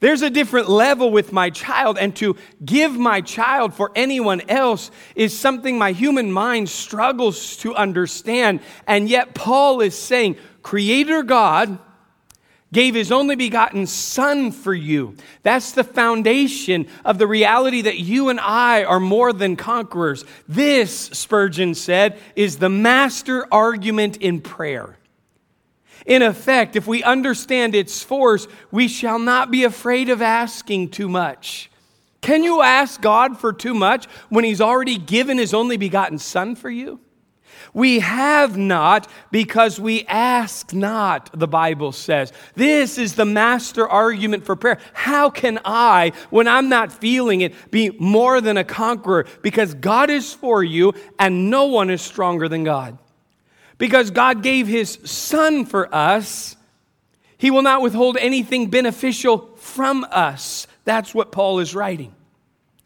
there's 0.00 0.22
a 0.22 0.30
different 0.30 0.68
level 0.68 1.10
with 1.10 1.32
my 1.32 1.50
child, 1.50 1.98
and 1.98 2.14
to 2.16 2.36
give 2.64 2.96
my 2.96 3.20
child 3.20 3.74
for 3.74 3.92
anyone 3.94 4.42
else 4.48 4.90
is 5.14 5.38
something 5.38 5.78
my 5.78 5.92
human 5.92 6.32
mind 6.32 6.68
struggles 6.68 7.56
to 7.58 7.74
understand. 7.74 8.60
And 8.86 9.08
yet, 9.08 9.34
Paul 9.34 9.80
is 9.80 9.96
saying, 9.96 10.36
Creator 10.62 11.22
God 11.22 11.78
gave 12.72 12.94
his 12.94 13.12
only 13.12 13.36
begotten 13.36 13.86
Son 13.86 14.50
for 14.52 14.74
you. 14.74 15.16
That's 15.42 15.72
the 15.72 15.84
foundation 15.84 16.88
of 17.04 17.18
the 17.18 17.26
reality 17.26 17.82
that 17.82 17.98
you 17.98 18.28
and 18.28 18.40
I 18.40 18.84
are 18.84 19.00
more 19.00 19.32
than 19.32 19.56
conquerors. 19.56 20.24
This, 20.48 20.94
Spurgeon 20.94 21.74
said, 21.74 22.18
is 22.34 22.58
the 22.58 22.68
master 22.68 23.46
argument 23.52 24.16
in 24.18 24.40
prayer. 24.40 24.98
In 26.06 26.22
effect, 26.22 26.76
if 26.76 26.86
we 26.86 27.02
understand 27.02 27.74
its 27.74 28.02
force, 28.02 28.46
we 28.70 28.88
shall 28.88 29.18
not 29.18 29.50
be 29.50 29.64
afraid 29.64 30.08
of 30.08 30.22
asking 30.22 30.90
too 30.90 31.08
much. 31.08 31.70
Can 32.20 32.42
you 32.42 32.62
ask 32.62 33.00
God 33.00 33.38
for 33.38 33.52
too 33.52 33.74
much 33.74 34.06
when 34.28 34.44
He's 34.44 34.60
already 34.60 34.98
given 34.98 35.38
His 35.38 35.54
only 35.54 35.76
begotten 35.76 36.18
Son 36.18 36.56
for 36.56 36.70
you? 36.70 37.00
We 37.76 37.98
have 37.98 38.56
not 38.56 39.06
because 39.30 39.78
we 39.78 40.04
ask 40.06 40.72
not, 40.72 41.30
the 41.38 41.46
Bible 41.46 41.92
says. 41.92 42.32
This 42.54 42.96
is 42.96 43.14
the 43.14 43.26
master 43.26 43.86
argument 43.86 44.46
for 44.46 44.56
prayer. 44.56 44.78
How 44.94 45.28
can 45.28 45.60
I, 45.64 46.12
when 46.30 46.48
I'm 46.48 46.68
not 46.68 46.90
feeling 46.90 47.42
it, 47.42 47.70
be 47.70 47.90
more 48.00 48.40
than 48.40 48.56
a 48.56 48.64
conqueror? 48.64 49.26
Because 49.42 49.74
God 49.74 50.08
is 50.10 50.32
for 50.32 50.64
you 50.64 50.94
and 51.18 51.50
no 51.50 51.66
one 51.66 51.90
is 51.90 52.00
stronger 52.00 52.48
than 52.48 52.64
God 52.64 52.98
because 53.78 54.10
God 54.10 54.42
gave 54.42 54.66
his 54.66 54.98
son 55.04 55.66
for 55.66 55.94
us, 55.94 56.56
he 57.36 57.50
will 57.50 57.62
not 57.62 57.82
withhold 57.82 58.16
anything 58.16 58.70
beneficial 58.70 59.50
from 59.56 60.06
us. 60.10 60.66
That's 60.84 61.14
what 61.14 61.32
Paul 61.32 61.58
is 61.58 61.74
writing. 61.74 62.14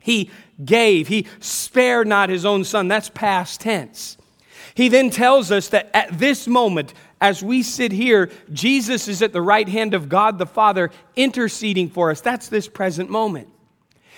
He 0.00 0.30
gave, 0.64 1.08
he 1.08 1.26
spared 1.38 2.08
not 2.08 2.28
his 2.28 2.44
own 2.44 2.64
son. 2.64 2.88
That's 2.88 3.08
past 3.08 3.60
tense. 3.60 4.16
He 4.74 4.88
then 4.88 5.10
tells 5.10 5.50
us 5.50 5.68
that 5.68 5.90
at 5.94 6.18
this 6.18 6.46
moment, 6.46 6.94
as 7.20 7.42
we 7.42 7.62
sit 7.62 7.92
here, 7.92 8.30
Jesus 8.52 9.08
is 9.08 9.22
at 9.22 9.32
the 9.32 9.42
right 9.42 9.68
hand 9.68 9.94
of 9.94 10.08
God 10.08 10.38
the 10.38 10.46
Father 10.46 10.90
interceding 11.16 11.90
for 11.90 12.10
us. 12.10 12.20
That's 12.20 12.48
this 12.48 12.68
present 12.68 13.10
moment. 13.10 13.48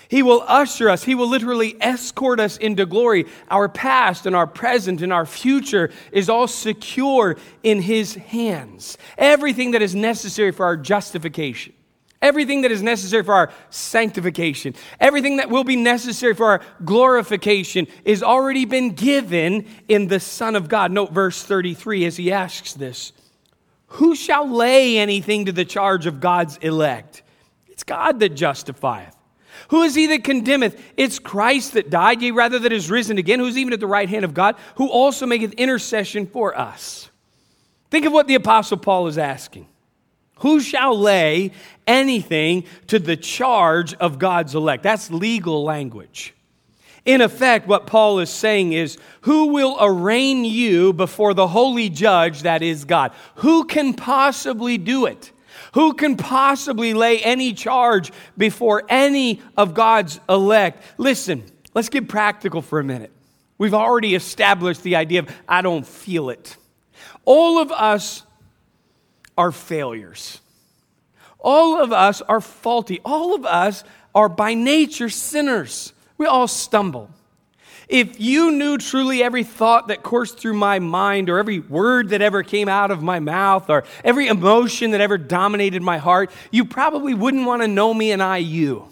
He 0.07 0.21
will 0.21 0.43
usher 0.47 0.89
us, 0.89 1.03
He 1.03 1.15
will 1.15 1.27
literally 1.27 1.75
escort 1.81 2.39
us 2.39 2.57
into 2.57 2.85
glory. 2.85 3.25
Our 3.49 3.67
past 3.67 4.25
and 4.25 4.35
our 4.35 4.47
present 4.47 5.01
and 5.01 5.11
our 5.11 5.25
future 5.25 5.91
is 6.11 6.29
all 6.29 6.47
secure 6.47 7.37
in 7.63 7.81
His 7.81 8.15
hands. 8.15 8.97
Everything 9.17 9.71
that 9.71 9.81
is 9.81 9.95
necessary 9.95 10.51
for 10.51 10.65
our 10.65 10.77
justification. 10.77 11.73
Everything 12.23 12.61
that 12.61 12.71
is 12.71 12.81
necessary 12.81 13.21
for 13.21 13.33
our 13.33 13.51
sanctification, 13.69 14.75
everything 14.97 15.37
that 15.37 15.49
will 15.49 15.65
be 15.65 15.75
necessary 15.75 16.33
for 16.33 16.45
our 16.45 16.61
glorification 16.85 17.85
is 18.05 18.23
already 18.23 18.63
been 18.63 18.91
given 18.91 19.67
in 19.89 20.07
the 20.07 20.21
Son 20.21 20.55
of 20.55 20.69
God. 20.69 20.93
Note 20.93 21.11
verse 21.11 21.43
33 21.43 22.05
as 22.05 22.15
he 22.15 22.31
asks 22.31 22.73
this 22.73 23.11
Who 23.87 24.15
shall 24.15 24.49
lay 24.49 24.97
anything 24.97 25.47
to 25.47 25.51
the 25.51 25.65
charge 25.65 26.05
of 26.05 26.21
God's 26.21 26.55
elect? 26.57 27.23
It's 27.67 27.83
God 27.83 28.21
that 28.21 28.29
justifieth. 28.29 29.17
Who 29.67 29.81
is 29.81 29.93
he 29.93 30.07
that 30.07 30.23
condemneth? 30.23 30.81
It's 30.95 31.19
Christ 31.19 31.73
that 31.73 31.89
died, 31.89 32.21
yea, 32.21 32.31
rather 32.31 32.57
that 32.59 32.71
is 32.71 32.89
risen 32.89 33.17
again, 33.17 33.39
who's 33.39 33.57
even 33.57 33.73
at 33.73 33.81
the 33.81 33.87
right 33.87 34.07
hand 34.07 34.23
of 34.23 34.33
God, 34.33 34.55
who 34.75 34.87
also 34.87 35.25
maketh 35.25 35.51
intercession 35.53 36.25
for 36.27 36.57
us. 36.57 37.09
Think 37.91 38.05
of 38.05 38.13
what 38.13 38.27
the 38.27 38.35
Apostle 38.35 38.77
Paul 38.77 39.07
is 39.07 39.17
asking. 39.17 39.67
Who 40.37 40.59
shall 40.59 40.97
lay 40.97 41.51
anything 41.87 42.65
to 42.87 42.99
the 42.99 43.17
charge 43.17 43.93
of 43.95 44.19
God's 44.19 44.55
elect? 44.55 44.83
That's 44.83 45.09
legal 45.11 45.63
language. 45.63 46.33
In 47.05 47.21
effect, 47.21 47.67
what 47.67 47.87
Paul 47.87 48.19
is 48.19 48.29
saying 48.29 48.73
is, 48.73 48.97
Who 49.21 49.47
will 49.47 49.77
arraign 49.79 50.45
you 50.45 50.93
before 50.93 51.33
the 51.33 51.47
holy 51.47 51.89
judge 51.89 52.43
that 52.43 52.61
is 52.61 52.85
God? 52.85 53.11
Who 53.35 53.65
can 53.65 53.93
possibly 53.93 54.77
do 54.77 55.05
it? 55.05 55.31
Who 55.73 55.93
can 55.93 56.17
possibly 56.17 56.93
lay 56.93 57.19
any 57.19 57.53
charge 57.53 58.11
before 58.37 58.83
any 58.89 59.41
of 59.57 59.73
God's 59.73 60.19
elect? 60.29 60.83
Listen, 60.97 61.43
let's 61.73 61.89
get 61.89 62.07
practical 62.07 62.61
for 62.61 62.79
a 62.79 62.83
minute. 62.83 63.11
We've 63.57 63.73
already 63.73 64.15
established 64.15 64.83
the 64.83 64.95
idea 64.95 65.19
of 65.19 65.35
I 65.47 65.61
don't 65.61 65.85
feel 65.85 66.29
it. 66.29 66.57
All 67.25 67.59
of 67.59 67.71
us 67.71 68.23
are 69.37 69.51
failures. 69.51 70.39
All 71.39 71.81
of 71.81 71.91
us 71.91 72.21
are 72.21 72.41
faulty. 72.41 72.99
All 73.03 73.35
of 73.35 73.45
us 73.45 73.83
are 74.15 74.29
by 74.29 74.53
nature 74.53 75.09
sinners. 75.09 75.93
We 76.17 76.25
all 76.25 76.47
stumble. 76.47 77.09
If 77.89 78.19
you 78.19 78.51
knew 78.51 78.77
truly 78.77 79.21
every 79.21 79.43
thought 79.43 79.89
that 79.89 80.03
coursed 80.03 80.39
through 80.39 80.53
my 80.53 80.79
mind, 80.79 81.29
or 81.29 81.37
every 81.37 81.59
word 81.59 82.09
that 82.09 82.21
ever 82.21 82.41
came 82.41 82.69
out 82.69 82.91
of 82.91 83.03
my 83.03 83.19
mouth, 83.19 83.69
or 83.69 83.83
every 84.03 84.27
emotion 84.27 84.91
that 84.91 85.01
ever 85.01 85.17
dominated 85.17 85.81
my 85.81 85.97
heart, 85.97 86.31
you 86.49 86.65
probably 86.65 87.13
wouldn't 87.13 87.45
want 87.45 87.61
to 87.61 87.67
know 87.67 87.93
me 87.93 88.11
and 88.11 88.23
I 88.23 88.37
you. 88.37 88.87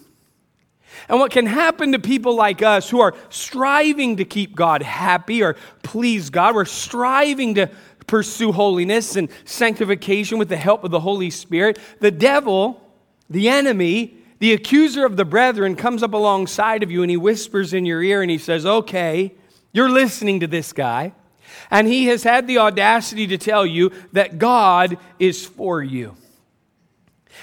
And 1.07 1.19
what 1.19 1.31
can 1.31 1.45
happen 1.45 1.93
to 1.93 1.99
people 1.99 2.35
like 2.35 2.61
us 2.61 2.89
who 2.89 2.99
are 2.99 3.15
striving 3.29 4.17
to 4.17 4.25
keep 4.25 4.55
God 4.55 4.81
happy 4.81 5.41
or 5.41 5.55
please 5.83 6.29
God, 6.29 6.53
we're 6.53 6.65
striving 6.65 7.55
to 7.55 7.69
pursue 8.11 8.51
holiness 8.51 9.15
and 9.15 9.29
sanctification 9.45 10.37
with 10.37 10.49
the 10.49 10.57
help 10.57 10.83
of 10.83 10.91
the 10.91 10.99
Holy 10.99 11.29
Spirit, 11.29 11.79
the 12.01 12.11
devil, 12.11 12.85
the 13.29 13.47
enemy, 13.47 14.17
the 14.39 14.51
accuser 14.51 15.05
of 15.05 15.15
the 15.15 15.23
brethren 15.23 15.77
comes 15.77 16.03
up 16.03 16.13
alongside 16.13 16.83
of 16.83 16.91
you 16.91 17.03
and 17.03 17.09
he 17.09 17.15
whispers 17.15 17.73
in 17.73 17.85
your 17.85 18.03
ear 18.03 18.21
and 18.21 18.29
he 18.29 18.37
says, 18.37 18.65
Okay, 18.65 19.33
you're 19.71 19.89
listening 19.89 20.41
to 20.41 20.47
this 20.47 20.73
guy. 20.73 21.13
And 21.69 21.87
he 21.87 22.07
has 22.07 22.21
had 22.23 22.47
the 22.47 22.57
audacity 22.57 23.27
to 23.27 23.37
tell 23.37 23.65
you 23.65 23.93
that 24.11 24.37
God 24.37 24.97
is 25.17 25.45
for 25.45 25.81
you. 25.81 26.17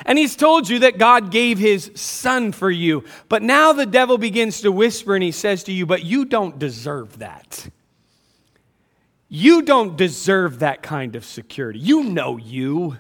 And 0.04 0.18
he's 0.18 0.37
told 0.37 0.68
you 0.68 0.80
that 0.80 0.98
God 0.98 1.30
gave 1.30 1.58
his 1.58 1.90
son 1.94 2.52
for 2.52 2.70
you. 2.70 3.04
But 3.30 3.42
now 3.42 3.72
the 3.72 3.87
devil 3.87 4.18
begins 4.18 4.60
to 4.60 4.70
whisper 4.70 5.14
and 5.14 5.25
he 5.25 5.32
says 5.32 5.64
to 5.64 5.72
you, 5.72 5.87
But 5.87 6.04
you 6.04 6.26
don't 6.26 6.58
deserve 6.58 7.20
that. 7.20 7.70
You 9.28 9.62
don't 9.62 9.97
deserve 9.97 10.61
that 10.61 10.82
kind 10.82 11.14
of 11.14 11.25
security. 11.25 11.78
You 11.78 12.02
know 12.02 12.38
you. 12.38 12.99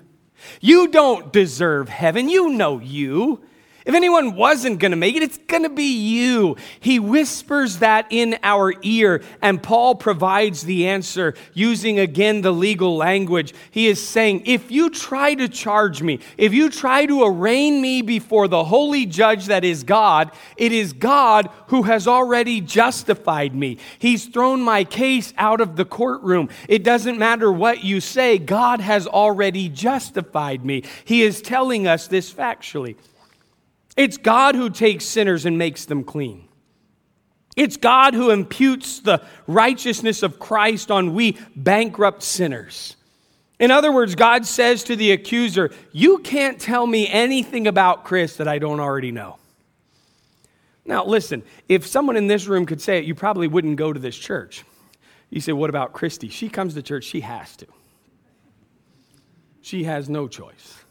You 0.60 0.88
don't 0.88 1.32
deserve 1.32 1.88
heaven. 1.88 2.28
You 2.28 2.50
know 2.50 2.78
you. 2.78 3.42
If 3.88 3.94
anyone 3.94 4.34
wasn't 4.34 4.80
going 4.80 4.90
to 4.90 4.98
make 4.98 5.16
it, 5.16 5.22
it's 5.22 5.38
going 5.38 5.62
to 5.62 5.70
be 5.70 5.96
you. 5.96 6.56
He 6.78 6.98
whispers 6.98 7.78
that 7.78 8.06
in 8.10 8.38
our 8.42 8.74
ear, 8.82 9.22
and 9.40 9.62
Paul 9.62 9.94
provides 9.94 10.60
the 10.60 10.88
answer 10.88 11.32
using 11.54 11.98
again 11.98 12.42
the 12.42 12.52
legal 12.52 12.98
language. 12.98 13.54
He 13.70 13.86
is 13.86 14.06
saying, 14.06 14.42
If 14.44 14.70
you 14.70 14.90
try 14.90 15.32
to 15.36 15.48
charge 15.48 16.02
me, 16.02 16.20
if 16.36 16.52
you 16.52 16.68
try 16.68 17.06
to 17.06 17.22
arraign 17.22 17.80
me 17.80 18.02
before 18.02 18.46
the 18.46 18.64
holy 18.64 19.06
judge 19.06 19.46
that 19.46 19.64
is 19.64 19.84
God, 19.84 20.32
it 20.58 20.72
is 20.72 20.92
God 20.92 21.48
who 21.68 21.84
has 21.84 22.06
already 22.06 22.60
justified 22.60 23.54
me. 23.54 23.78
He's 23.98 24.26
thrown 24.26 24.60
my 24.60 24.84
case 24.84 25.32
out 25.38 25.62
of 25.62 25.76
the 25.76 25.86
courtroom. 25.86 26.50
It 26.68 26.84
doesn't 26.84 27.16
matter 27.16 27.50
what 27.50 27.84
you 27.84 28.02
say, 28.02 28.36
God 28.36 28.82
has 28.82 29.06
already 29.06 29.70
justified 29.70 30.62
me. 30.62 30.82
He 31.06 31.22
is 31.22 31.40
telling 31.40 31.86
us 31.86 32.06
this 32.06 32.30
factually. 32.30 32.96
It's 33.98 34.16
God 34.16 34.54
who 34.54 34.70
takes 34.70 35.04
sinners 35.04 35.44
and 35.44 35.58
makes 35.58 35.84
them 35.84 36.04
clean. 36.04 36.46
It's 37.56 37.76
God 37.76 38.14
who 38.14 38.30
imputes 38.30 39.00
the 39.00 39.20
righteousness 39.48 40.22
of 40.22 40.38
Christ 40.38 40.92
on 40.92 41.14
we 41.14 41.36
bankrupt 41.56 42.22
sinners. 42.22 42.94
In 43.58 43.72
other 43.72 43.90
words, 43.90 44.14
God 44.14 44.46
says 44.46 44.84
to 44.84 44.94
the 44.94 45.10
accuser, 45.10 45.72
You 45.90 46.18
can't 46.18 46.60
tell 46.60 46.86
me 46.86 47.08
anything 47.08 47.66
about 47.66 48.04
Chris 48.04 48.36
that 48.36 48.46
I 48.46 48.60
don't 48.60 48.78
already 48.78 49.10
know. 49.10 49.38
Now, 50.84 51.04
listen, 51.04 51.42
if 51.68 51.84
someone 51.84 52.16
in 52.16 52.28
this 52.28 52.46
room 52.46 52.66
could 52.66 52.80
say 52.80 52.98
it, 52.98 53.04
you 53.04 53.16
probably 53.16 53.48
wouldn't 53.48 53.78
go 53.78 53.92
to 53.92 53.98
this 53.98 54.16
church. 54.16 54.64
You 55.28 55.40
say, 55.40 55.52
What 55.52 55.70
about 55.70 55.92
Christy? 55.92 56.28
She 56.28 56.48
comes 56.48 56.74
to 56.74 56.82
church, 56.82 57.02
she 57.02 57.22
has 57.22 57.56
to. 57.56 57.66
She 59.60 59.82
has 59.84 60.08
no 60.08 60.28
choice. 60.28 60.84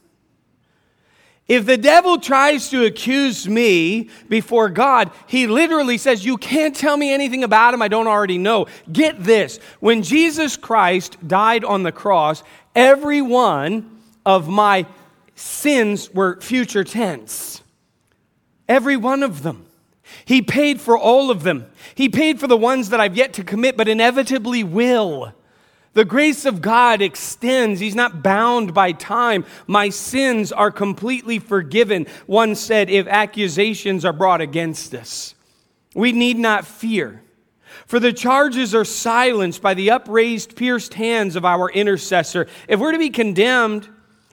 If 1.47 1.65
the 1.65 1.77
devil 1.77 2.19
tries 2.19 2.69
to 2.71 2.83
accuse 2.83 3.47
me 3.47 4.09
before 4.27 4.69
God, 4.69 5.11
he 5.27 5.47
literally 5.47 5.97
says, 5.97 6.25
You 6.25 6.37
can't 6.37 6.75
tell 6.75 6.97
me 6.97 7.13
anything 7.13 7.43
about 7.43 7.73
him 7.73 7.81
I 7.81 7.87
don't 7.87 8.07
already 8.07 8.37
know. 8.37 8.67
Get 8.91 9.23
this 9.23 9.57
when 9.79 10.03
Jesus 10.03 10.57
Christ 10.57 11.17
died 11.25 11.63
on 11.63 11.83
the 11.83 11.93
cross, 11.93 12.43
every 12.75 13.21
one 13.21 14.01
of 14.25 14.49
my 14.49 14.85
sins 15.35 16.13
were 16.13 16.41
future 16.41 16.83
tense. 16.83 17.61
Every 18.67 18.97
one 18.97 19.23
of 19.23 19.43
them. 19.43 19.65
He 20.25 20.41
paid 20.41 20.81
for 20.81 20.97
all 20.97 21.31
of 21.31 21.43
them. 21.43 21.67
He 21.95 22.09
paid 22.09 22.41
for 22.41 22.47
the 22.47 22.57
ones 22.57 22.89
that 22.89 22.99
I've 22.99 23.15
yet 23.15 23.33
to 23.33 23.43
commit, 23.43 23.77
but 23.77 23.87
inevitably 23.87 24.65
will. 24.65 25.33
The 25.93 26.05
grace 26.05 26.45
of 26.45 26.61
God 26.61 27.01
extends. 27.01 27.79
He's 27.79 27.95
not 27.95 28.21
bound 28.21 28.73
by 28.73 28.91
time. 28.91 29.45
My 29.65 29.89
sins 29.89 30.51
are 30.51 30.71
completely 30.71 31.39
forgiven. 31.39 32.05
One 32.27 32.55
said, 32.55 32.89
if 32.89 33.07
accusations 33.07 34.05
are 34.05 34.13
brought 34.13 34.41
against 34.41 34.93
us, 34.93 35.33
we 35.95 36.11
need 36.11 36.37
not 36.37 36.65
fear. 36.65 37.23
For 37.87 37.99
the 37.99 38.13
charges 38.13 38.75
are 38.75 38.85
silenced 38.85 39.61
by 39.61 39.73
the 39.73 39.91
upraised, 39.91 40.55
pierced 40.55 40.93
hands 40.93 41.35
of 41.35 41.45
our 41.45 41.69
intercessor. 41.69 42.47
If 42.67 42.79
we're 42.79 42.91
to 42.91 42.99
be 42.99 43.09
condemned, 43.09 43.87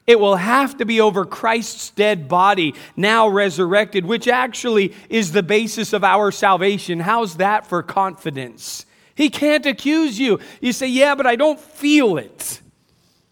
it 0.06 0.20
will 0.20 0.36
have 0.36 0.76
to 0.78 0.84
be 0.84 1.00
over 1.00 1.24
Christ's 1.24 1.90
dead 1.90 2.28
body, 2.28 2.74
now 2.96 3.28
resurrected, 3.28 4.04
which 4.04 4.28
actually 4.28 4.94
is 5.08 5.32
the 5.32 5.42
basis 5.42 5.92
of 5.92 6.04
our 6.04 6.30
salvation. 6.30 7.00
How's 7.00 7.36
that 7.36 7.66
for 7.66 7.82
confidence? 7.82 8.84
He 9.14 9.30
can't 9.30 9.66
accuse 9.66 10.18
you. 10.18 10.40
You 10.60 10.72
say, 10.72 10.88
Yeah, 10.88 11.14
but 11.14 11.26
I 11.26 11.36
don't 11.36 11.60
feel 11.60 12.16
it. 12.18 12.60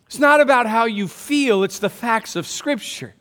It's 0.06 0.18
not 0.18 0.40
about 0.40 0.66
how 0.66 0.84
you 0.84 1.08
feel, 1.08 1.64
it's 1.64 1.78
the 1.78 1.88
facts 1.88 2.36
of 2.36 2.46
Scripture. 2.46 3.14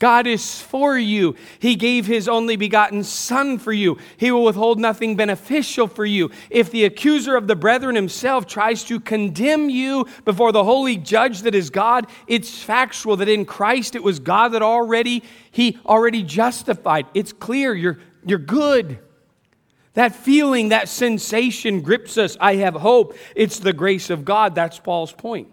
God 0.00 0.26
is 0.26 0.60
for 0.60 0.98
you. 0.98 1.36
He 1.60 1.76
gave 1.76 2.06
His 2.06 2.28
only 2.28 2.56
begotten 2.56 3.04
Son 3.04 3.58
for 3.58 3.72
you. 3.72 3.98
He 4.16 4.32
will 4.32 4.44
withhold 4.44 4.80
nothing 4.80 5.16
beneficial 5.16 5.86
for 5.86 6.04
you. 6.04 6.30
If 6.50 6.70
the 6.70 6.84
accuser 6.84 7.36
of 7.36 7.46
the 7.46 7.54
brethren 7.54 7.94
himself 7.94 8.46
tries 8.46 8.82
to 8.84 8.98
condemn 8.98 9.70
you 9.70 10.06
before 10.24 10.50
the 10.50 10.64
holy 10.64 10.96
judge 10.96 11.42
that 11.42 11.54
is 11.54 11.70
God, 11.70 12.08
it's 12.26 12.62
factual 12.62 13.16
that 13.18 13.28
in 13.28 13.44
Christ 13.44 13.94
it 13.94 14.02
was 14.02 14.18
God 14.18 14.48
that 14.48 14.62
already, 14.62 15.22
He 15.52 15.78
already 15.86 16.24
justified. 16.24 17.06
It's 17.14 17.32
clear 17.32 17.74
you're, 17.74 18.00
you're 18.26 18.38
good. 18.38 18.98
That 19.94 20.14
feeling, 20.14 20.70
that 20.70 20.88
sensation 20.88 21.80
grips 21.80 22.18
us. 22.18 22.36
I 22.40 22.56
have 22.56 22.74
hope. 22.74 23.16
It's 23.34 23.58
the 23.58 23.72
grace 23.72 24.10
of 24.10 24.24
God. 24.24 24.54
That's 24.54 24.78
Paul's 24.78 25.12
point. 25.12 25.48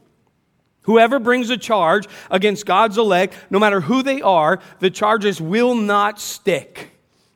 Whoever 0.84 1.20
brings 1.20 1.50
a 1.52 1.58
charge 1.58 2.08
against 2.32 2.66
God's 2.66 2.98
elect, 2.98 3.36
no 3.52 3.60
matter 3.60 3.82
who 3.82 4.02
they 4.02 4.22
are, 4.22 4.60
the 4.80 4.90
charges 4.90 5.40
will 5.40 5.76
not 5.76 6.20
stick. 6.20 6.91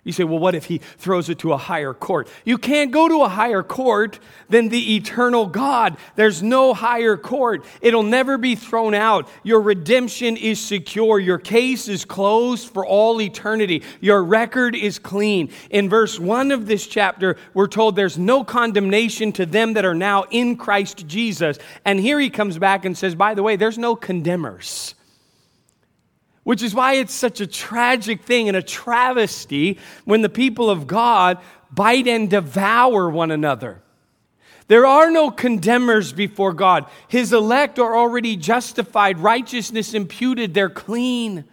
You 0.05 0.11
say, 0.11 0.23
well, 0.23 0.37
what 0.37 0.53
if 0.53 0.65
he 0.65 0.77
throws 0.77 1.29
it 1.29 1.39
to 1.39 1.51
a 1.51 1.57
higher 1.57 1.91
court? 1.91 2.27
You 2.45 2.59
can't 2.59 2.91
go 2.91 3.07
to 3.07 3.23
a 3.23 3.27
higher 3.27 3.63
court 3.63 4.19
than 4.49 4.69
the 4.69 4.95
eternal 4.95 5.47
God. 5.47 5.97
There's 6.15 6.43
no 6.43 6.75
higher 6.75 7.17
court. 7.17 7.65
It'll 7.81 8.03
never 8.03 8.37
be 8.37 8.53
thrown 8.53 8.93
out. 8.93 9.27
Your 9.41 9.59
redemption 9.61 10.37
is 10.37 10.59
secure. 10.59 11.19
Your 11.19 11.39
case 11.39 11.87
is 11.87 12.05
closed 12.05 12.69
for 12.69 12.85
all 12.85 13.19
eternity. 13.19 13.81
Your 13.99 14.23
record 14.23 14.75
is 14.75 14.99
clean. 14.99 15.49
In 15.71 15.89
verse 15.89 16.19
1 16.19 16.51
of 16.51 16.67
this 16.67 16.85
chapter, 16.85 17.35
we're 17.55 17.65
told 17.65 17.95
there's 17.95 18.19
no 18.19 18.43
condemnation 18.43 19.31
to 19.33 19.45
them 19.47 19.73
that 19.73 19.85
are 19.85 19.95
now 19.95 20.25
in 20.29 20.55
Christ 20.55 21.07
Jesus. 21.07 21.57
And 21.83 21.99
here 21.99 22.19
he 22.19 22.29
comes 22.29 22.59
back 22.59 22.85
and 22.85 22.95
says, 22.95 23.15
by 23.15 23.33
the 23.33 23.41
way, 23.41 23.55
there's 23.55 23.79
no 23.79 23.95
condemners 23.95 24.93
which 26.45 26.61
is 26.61 26.75
why 26.75 26.93
it's 26.93 27.13
such 27.13 27.41
a 27.41 27.47
tragic 27.47 28.21
thing 28.21 28.47
and 28.47 28.55
a 28.55 28.61
travesty 28.61 29.79
when 30.05 30.21
the 30.21 30.29
people 30.29 30.69
of 30.69 30.85
God 30.85 31.39
bite 31.71 32.07
and 32.07 32.29
devour 32.29 33.09
one 33.09 33.31
another. 33.31 33.81
There 34.67 34.85
are 34.85 35.09
no 35.09 35.31
condemners 35.31 36.13
before 36.13 36.53
God. 36.53 36.85
His 37.07 37.33
elect 37.33 37.79
are 37.79 37.95
already 37.95 38.35
justified, 38.35 39.17
righteousness 39.17 39.95
imputed, 39.95 40.53
they're 40.53 40.69
clean. 40.69 41.45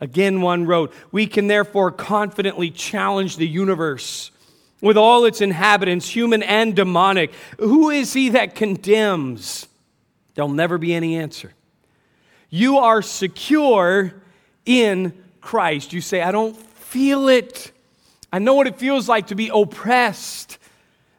Again, 0.00 0.40
one 0.40 0.66
wrote, 0.66 0.92
We 1.12 1.28
can 1.28 1.46
therefore 1.46 1.92
confidently 1.92 2.72
challenge 2.72 3.36
the 3.36 3.46
universe 3.46 4.32
with 4.80 4.96
all 4.96 5.26
its 5.26 5.40
inhabitants, 5.40 6.08
human 6.08 6.42
and 6.42 6.74
demonic. 6.74 7.32
Who 7.60 7.90
is 7.90 8.12
he 8.12 8.30
that 8.30 8.56
condemns? 8.56 9.68
There'll 10.34 10.50
never 10.50 10.76
be 10.76 10.92
any 10.92 11.16
answer. 11.16 11.54
You 12.54 12.80
are 12.80 13.00
secure 13.00 14.12
in 14.66 15.14
Christ. 15.40 15.94
You 15.94 16.02
say, 16.02 16.20
I 16.20 16.32
don't 16.32 16.54
feel 16.54 17.30
it. 17.30 17.72
I 18.30 18.40
know 18.40 18.52
what 18.52 18.66
it 18.66 18.78
feels 18.78 19.08
like 19.08 19.28
to 19.28 19.34
be 19.34 19.50
oppressed. 19.52 20.58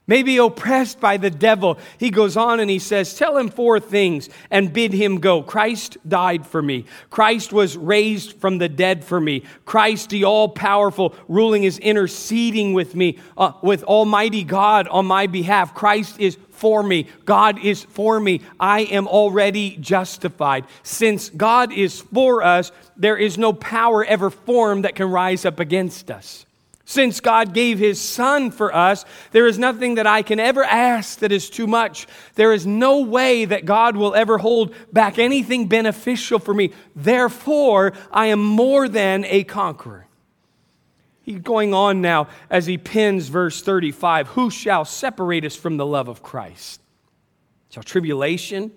Maybe 0.05 0.37
oppressed 0.37 0.99
by 0.99 1.17
the 1.17 1.31
devil. 1.31 1.79
He 1.97 2.11
goes 2.11 2.37
on 2.37 2.59
and 2.59 2.69
he 2.69 2.77
says, 2.77 3.15
Tell 3.15 3.35
him 3.35 3.49
four 3.49 3.79
things 3.79 4.29
and 4.51 4.71
bid 4.71 4.93
him 4.93 5.21
go. 5.21 5.41
Christ 5.41 5.97
died 6.07 6.45
for 6.45 6.61
me. 6.61 6.85
Christ 7.09 7.51
was 7.51 7.77
raised 7.77 8.33
from 8.39 8.59
the 8.59 8.69
dead 8.69 9.03
for 9.03 9.19
me. 9.19 9.43
Christ, 9.65 10.11
the 10.11 10.25
all 10.25 10.49
powerful, 10.49 11.15
ruling, 11.27 11.63
is 11.63 11.79
interceding 11.79 12.73
with 12.73 12.93
me, 12.93 13.17
uh, 13.35 13.53
with 13.63 13.83
Almighty 13.85 14.43
God 14.43 14.87
on 14.89 15.07
my 15.07 15.25
behalf. 15.25 15.73
Christ 15.73 16.19
is 16.19 16.37
for 16.63 16.81
me. 16.81 17.07
God 17.25 17.59
is 17.59 17.83
for 17.83 18.21
me. 18.21 18.39
I 18.57 18.83
am 18.83 19.05
already 19.05 19.75
justified. 19.81 20.63
Since 20.81 21.29
God 21.29 21.73
is 21.73 21.99
for 21.99 22.41
us, 22.41 22.71
there 22.95 23.17
is 23.17 23.37
no 23.37 23.51
power 23.51 24.05
ever 24.05 24.29
formed 24.29 24.85
that 24.85 24.95
can 24.95 25.09
rise 25.11 25.43
up 25.43 25.59
against 25.59 26.09
us. 26.09 26.45
Since 26.85 27.19
God 27.19 27.53
gave 27.53 27.79
his 27.79 27.99
son 27.99 28.49
for 28.49 28.73
us, 28.73 29.03
there 29.31 29.45
is 29.45 29.59
nothing 29.59 29.95
that 29.95 30.07
I 30.07 30.21
can 30.21 30.39
ever 30.39 30.63
ask 30.63 31.19
that 31.19 31.33
is 31.33 31.49
too 31.49 31.67
much. 31.67 32.07
There 32.35 32.53
is 32.53 32.65
no 32.65 33.01
way 33.01 33.43
that 33.43 33.65
God 33.65 33.97
will 33.97 34.15
ever 34.15 34.37
hold 34.37 34.73
back 34.93 35.19
anything 35.19 35.67
beneficial 35.67 36.39
for 36.39 36.53
me. 36.53 36.71
Therefore, 36.95 37.91
I 38.09 38.27
am 38.27 38.41
more 38.41 38.87
than 38.87 39.25
a 39.25 39.43
conqueror. 39.43 40.02
He's 41.23 41.39
going 41.39 41.73
on 41.73 42.01
now 42.01 42.27
as 42.49 42.65
he 42.65 42.77
pins 42.77 43.29
verse 43.29 43.61
35 43.61 44.27
Who 44.29 44.51
shall 44.51 44.85
separate 44.85 45.45
us 45.45 45.55
from 45.55 45.77
the 45.77 45.85
love 45.85 46.09
of 46.09 46.21
Christ? 46.21 46.81
Shall 47.69 47.83
tribulation 47.83 48.71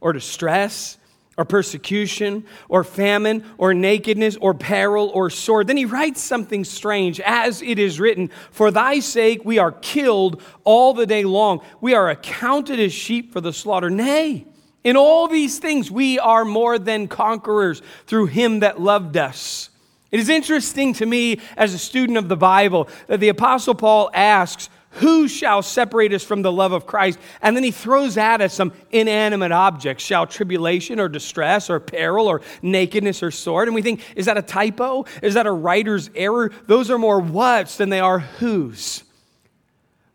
or 0.00 0.12
distress 0.12 0.96
or 1.36 1.44
persecution 1.44 2.44
or 2.68 2.82
famine 2.84 3.44
or 3.58 3.74
nakedness 3.74 4.36
or 4.40 4.54
peril 4.54 5.10
or 5.12 5.28
sword? 5.28 5.66
Then 5.66 5.76
he 5.76 5.84
writes 5.84 6.22
something 6.22 6.64
strange, 6.64 7.20
as 7.20 7.62
it 7.62 7.80
is 7.80 7.98
written 7.98 8.30
For 8.52 8.70
thy 8.70 9.00
sake 9.00 9.44
we 9.44 9.58
are 9.58 9.72
killed 9.72 10.40
all 10.62 10.94
the 10.94 11.06
day 11.06 11.24
long, 11.24 11.60
we 11.80 11.94
are 11.94 12.10
accounted 12.10 12.78
as 12.78 12.92
sheep 12.92 13.32
for 13.32 13.40
the 13.40 13.52
slaughter. 13.52 13.90
Nay, 13.90 14.46
in 14.84 14.96
all 14.96 15.26
these 15.26 15.58
things 15.58 15.90
we 15.90 16.20
are 16.20 16.44
more 16.44 16.78
than 16.78 17.08
conquerors 17.08 17.82
through 18.06 18.26
him 18.26 18.60
that 18.60 18.80
loved 18.80 19.16
us. 19.16 19.70
It 20.10 20.20
is 20.20 20.28
interesting 20.28 20.94
to 20.94 21.06
me 21.06 21.40
as 21.56 21.74
a 21.74 21.78
student 21.78 22.16
of 22.16 22.28
the 22.28 22.36
Bible 22.36 22.88
that 23.08 23.20
the 23.20 23.28
Apostle 23.28 23.74
Paul 23.74 24.10
asks, 24.14 24.70
Who 24.92 25.28
shall 25.28 25.60
separate 25.60 26.14
us 26.14 26.24
from 26.24 26.40
the 26.40 26.50
love 26.50 26.72
of 26.72 26.86
Christ? 26.86 27.18
And 27.42 27.54
then 27.54 27.62
he 27.62 27.70
throws 27.70 28.16
at 28.16 28.40
us 28.40 28.54
some 28.54 28.72
inanimate 28.90 29.52
objects. 29.52 30.02
Shall 30.02 30.26
tribulation 30.26 30.98
or 30.98 31.10
distress 31.10 31.68
or 31.68 31.78
peril 31.78 32.26
or 32.26 32.40
nakedness 32.62 33.22
or 33.22 33.30
sword? 33.30 33.68
And 33.68 33.74
we 33.74 33.82
think, 33.82 34.00
Is 34.16 34.26
that 34.26 34.38
a 34.38 34.42
typo? 34.42 35.04
Is 35.22 35.34
that 35.34 35.46
a 35.46 35.52
writer's 35.52 36.08
error? 36.14 36.52
Those 36.66 36.90
are 36.90 36.98
more 36.98 37.20
what's 37.20 37.76
than 37.76 37.90
they 37.90 38.00
are 38.00 38.20
whose. 38.20 39.04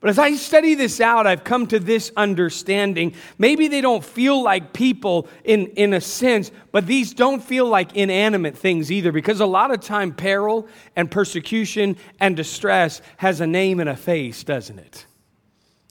But 0.04 0.10
as 0.10 0.20
I 0.20 0.36
study 0.36 0.76
this 0.76 1.00
out, 1.00 1.26
I've 1.26 1.46
come 1.46 1.66
to 1.68 1.80
this 1.80 2.12
understanding. 2.18 3.16
Maybe 3.38 3.70
they 3.70 3.80
don't 3.80 4.04
feel 4.04 4.44
like 4.44 4.74
people 4.74 5.30
in, 5.46 5.68
in 5.68 5.94
a 5.94 6.02
sense, 6.02 6.52
but 6.74 6.86
these 6.86 7.14
don't 7.14 7.42
feel 7.42 7.68
like 7.68 7.96
inanimate 7.96 8.58
things 8.58 8.92
either, 8.92 9.14
because 9.14 9.40
a 9.40 9.46
lot 9.46 9.72
of 9.72 9.80
time 9.80 10.14
peril 10.14 10.68
and 10.98 11.10
persecution 11.10 11.96
and 12.20 12.36
distress 12.36 13.02
has 13.16 13.40
a 13.40 13.48
name 13.48 13.80
and 13.80 13.88
a 13.88 13.96
face, 13.96 14.44
doesn't 14.44 14.78
it? 14.78 15.06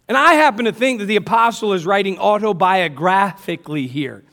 And 0.08 0.18
I 0.18 0.34
happen 0.34 0.66
to 0.66 0.72
think 0.72 0.98
that 0.98 1.06
the 1.06 1.16
apostle 1.16 1.72
is 1.72 1.86
writing 1.86 2.16
autobiographically 2.16 3.88
here. 3.88 4.24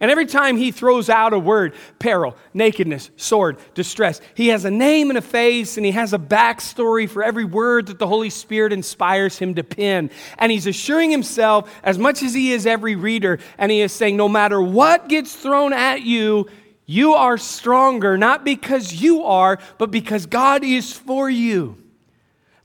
And 0.00 0.12
every 0.12 0.26
time 0.26 0.56
he 0.56 0.70
throws 0.70 1.08
out 1.08 1.32
a 1.32 1.38
word, 1.40 1.74
peril, 1.98 2.36
nakedness, 2.54 3.10
sword, 3.16 3.58
distress, 3.74 4.20
he 4.34 4.48
has 4.48 4.64
a 4.64 4.70
name 4.70 5.10
and 5.10 5.18
a 5.18 5.22
face 5.22 5.76
and 5.76 5.84
he 5.84 5.90
has 5.90 6.12
a 6.12 6.18
backstory 6.18 7.08
for 7.08 7.24
every 7.24 7.44
word 7.44 7.88
that 7.88 7.98
the 7.98 8.06
Holy 8.06 8.30
Spirit 8.30 8.72
inspires 8.72 9.38
him 9.38 9.56
to 9.56 9.64
pen. 9.64 10.10
And 10.38 10.52
he's 10.52 10.68
assuring 10.68 11.10
himself, 11.10 11.68
as 11.82 11.98
much 11.98 12.22
as 12.22 12.32
he 12.32 12.52
is 12.52 12.64
every 12.64 12.94
reader, 12.94 13.40
and 13.58 13.72
he 13.72 13.80
is 13.80 13.92
saying, 13.92 14.16
no 14.16 14.28
matter 14.28 14.62
what 14.62 15.08
gets 15.08 15.34
thrown 15.34 15.72
at 15.72 16.02
you, 16.02 16.48
you 16.86 17.14
are 17.14 17.36
stronger, 17.36 18.16
not 18.16 18.44
because 18.44 18.92
you 18.92 19.24
are, 19.24 19.58
but 19.78 19.90
because 19.90 20.26
God 20.26 20.62
is 20.62 20.92
for 20.92 21.28
you. 21.28 21.76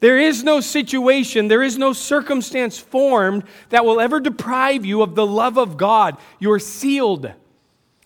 There 0.04 0.20
is 0.20 0.44
no 0.44 0.60
situation, 0.60 1.48
there 1.48 1.64
is 1.64 1.78
no 1.78 1.94
circumstance 1.94 2.78
formed 2.78 3.46
that 3.70 3.86
will 3.86 4.02
ever 4.02 4.20
deprive 4.20 4.84
you 4.84 5.02
of 5.02 5.16
the 5.16 5.26
love 5.26 5.58
of 5.58 5.78
God. 5.78 6.18
You're 6.40 6.60
sealed. 6.60 7.32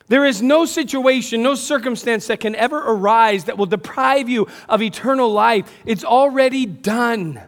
There 0.08 0.24
is 0.24 0.40
no 0.40 0.66
situation, 0.66 1.42
no 1.42 1.56
circumstance 1.56 2.28
that 2.28 2.40
can 2.40 2.54
ever 2.54 2.78
arise 2.78 3.46
that 3.46 3.58
will 3.58 3.66
deprive 3.66 4.30
you 4.30 4.48
of 4.70 4.84
eternal 4.84 5.32
life. 5.32 5.74
It's 5.88 6.04
already 6.04 6.68
done. 6.68 7.42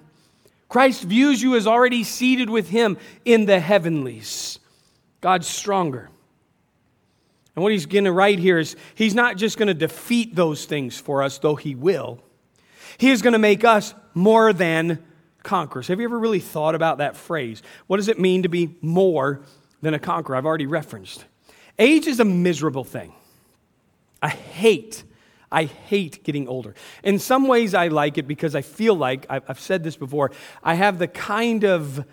Christ 0.68 1.04
views 1.04 1.44
you 1.44 1.56
as 1.56 1.68
already 1.68 2.04
seated 2.04 2.50
with 2.50 2.70
him 2.70 2.98
in 3.26 3.46
the 3.46 3.60
heavenlies. 3.60 4.58
God's 5.22 5.48
stronger. 5.48 6.10
And 7.56 7.62
what 7.62 7.72
he's 7.72 7.86
going 7.86 8.06
to 8.06 8.12
write 8.12 8.40
here 8.40 8.58
is 8.58 8.76
he's 8.96 9.14
not 9.14 9.38
just 9.38 9.60
going 9.60 9.68
to 9.68 9.76
defeat 9.76 10.34
those 10.34 10.66
things 10.66 11.00
for 11.00 11.22
us, 11.22 11.38
though 11.38 11.56
he 11.56 11.76
will. 11.76 12.24
He 13.00 13.12
is 13.12 13.22
going 13.22 13.34
to 13.34 13.40
make 13.40 13.64
us 13.64 13.94
more 14.14 14.52
than 14.52 15.04
conquerors. 15.42 15.88
Have 15.88 16.00
you 16.00 16.06
ever 16.06 16.20
really 16.20 16.42
thought 16.42 16.76
about 16.76 16.98
that 16.98 17.16
phrase? 17.16 17.64
What 17.88 17.98
does 17.98 18.10
it 18.10 18.20
mean 18.20 18.44
to 18.44 18.50
be 18.50 18.76
more 18.82 19.42
than 19.82 19.94
a 19.94 20.00
conqueror? 20.00 20.36
I've 20.36 20.46
already 20.46 20.66
referenced. 20.66 21.26
Age 21.80 22.08
is 22.08 22.20
a 22.20 22.26
miserable 22.26 22.84
thing. 22.84 23.14
I 24.22 24.28
hate, 24.28 25.06
I 25.50 25.64
hate 25.64 26.26
getting 26.26 26.50
older. 26.50 26.76
In 27.02 27.20
some 27.20 27.48
ways, 27.48 27.74
I 27.74 27.88
like 27.88 28.18
it 28.18 28.28
because 28.28 28.54
I 28.54 28.62
feel 28.62 28.96
like, 28.96 29.26
I've 29.30 29.62
said 29.62 29.82
this 29.82 29.96
before, 29.96 30.32
I 30.62 30.74
have 30.74 31.00
the 31.00 31.08
kind 31.08 31.64
of 31.64 32.06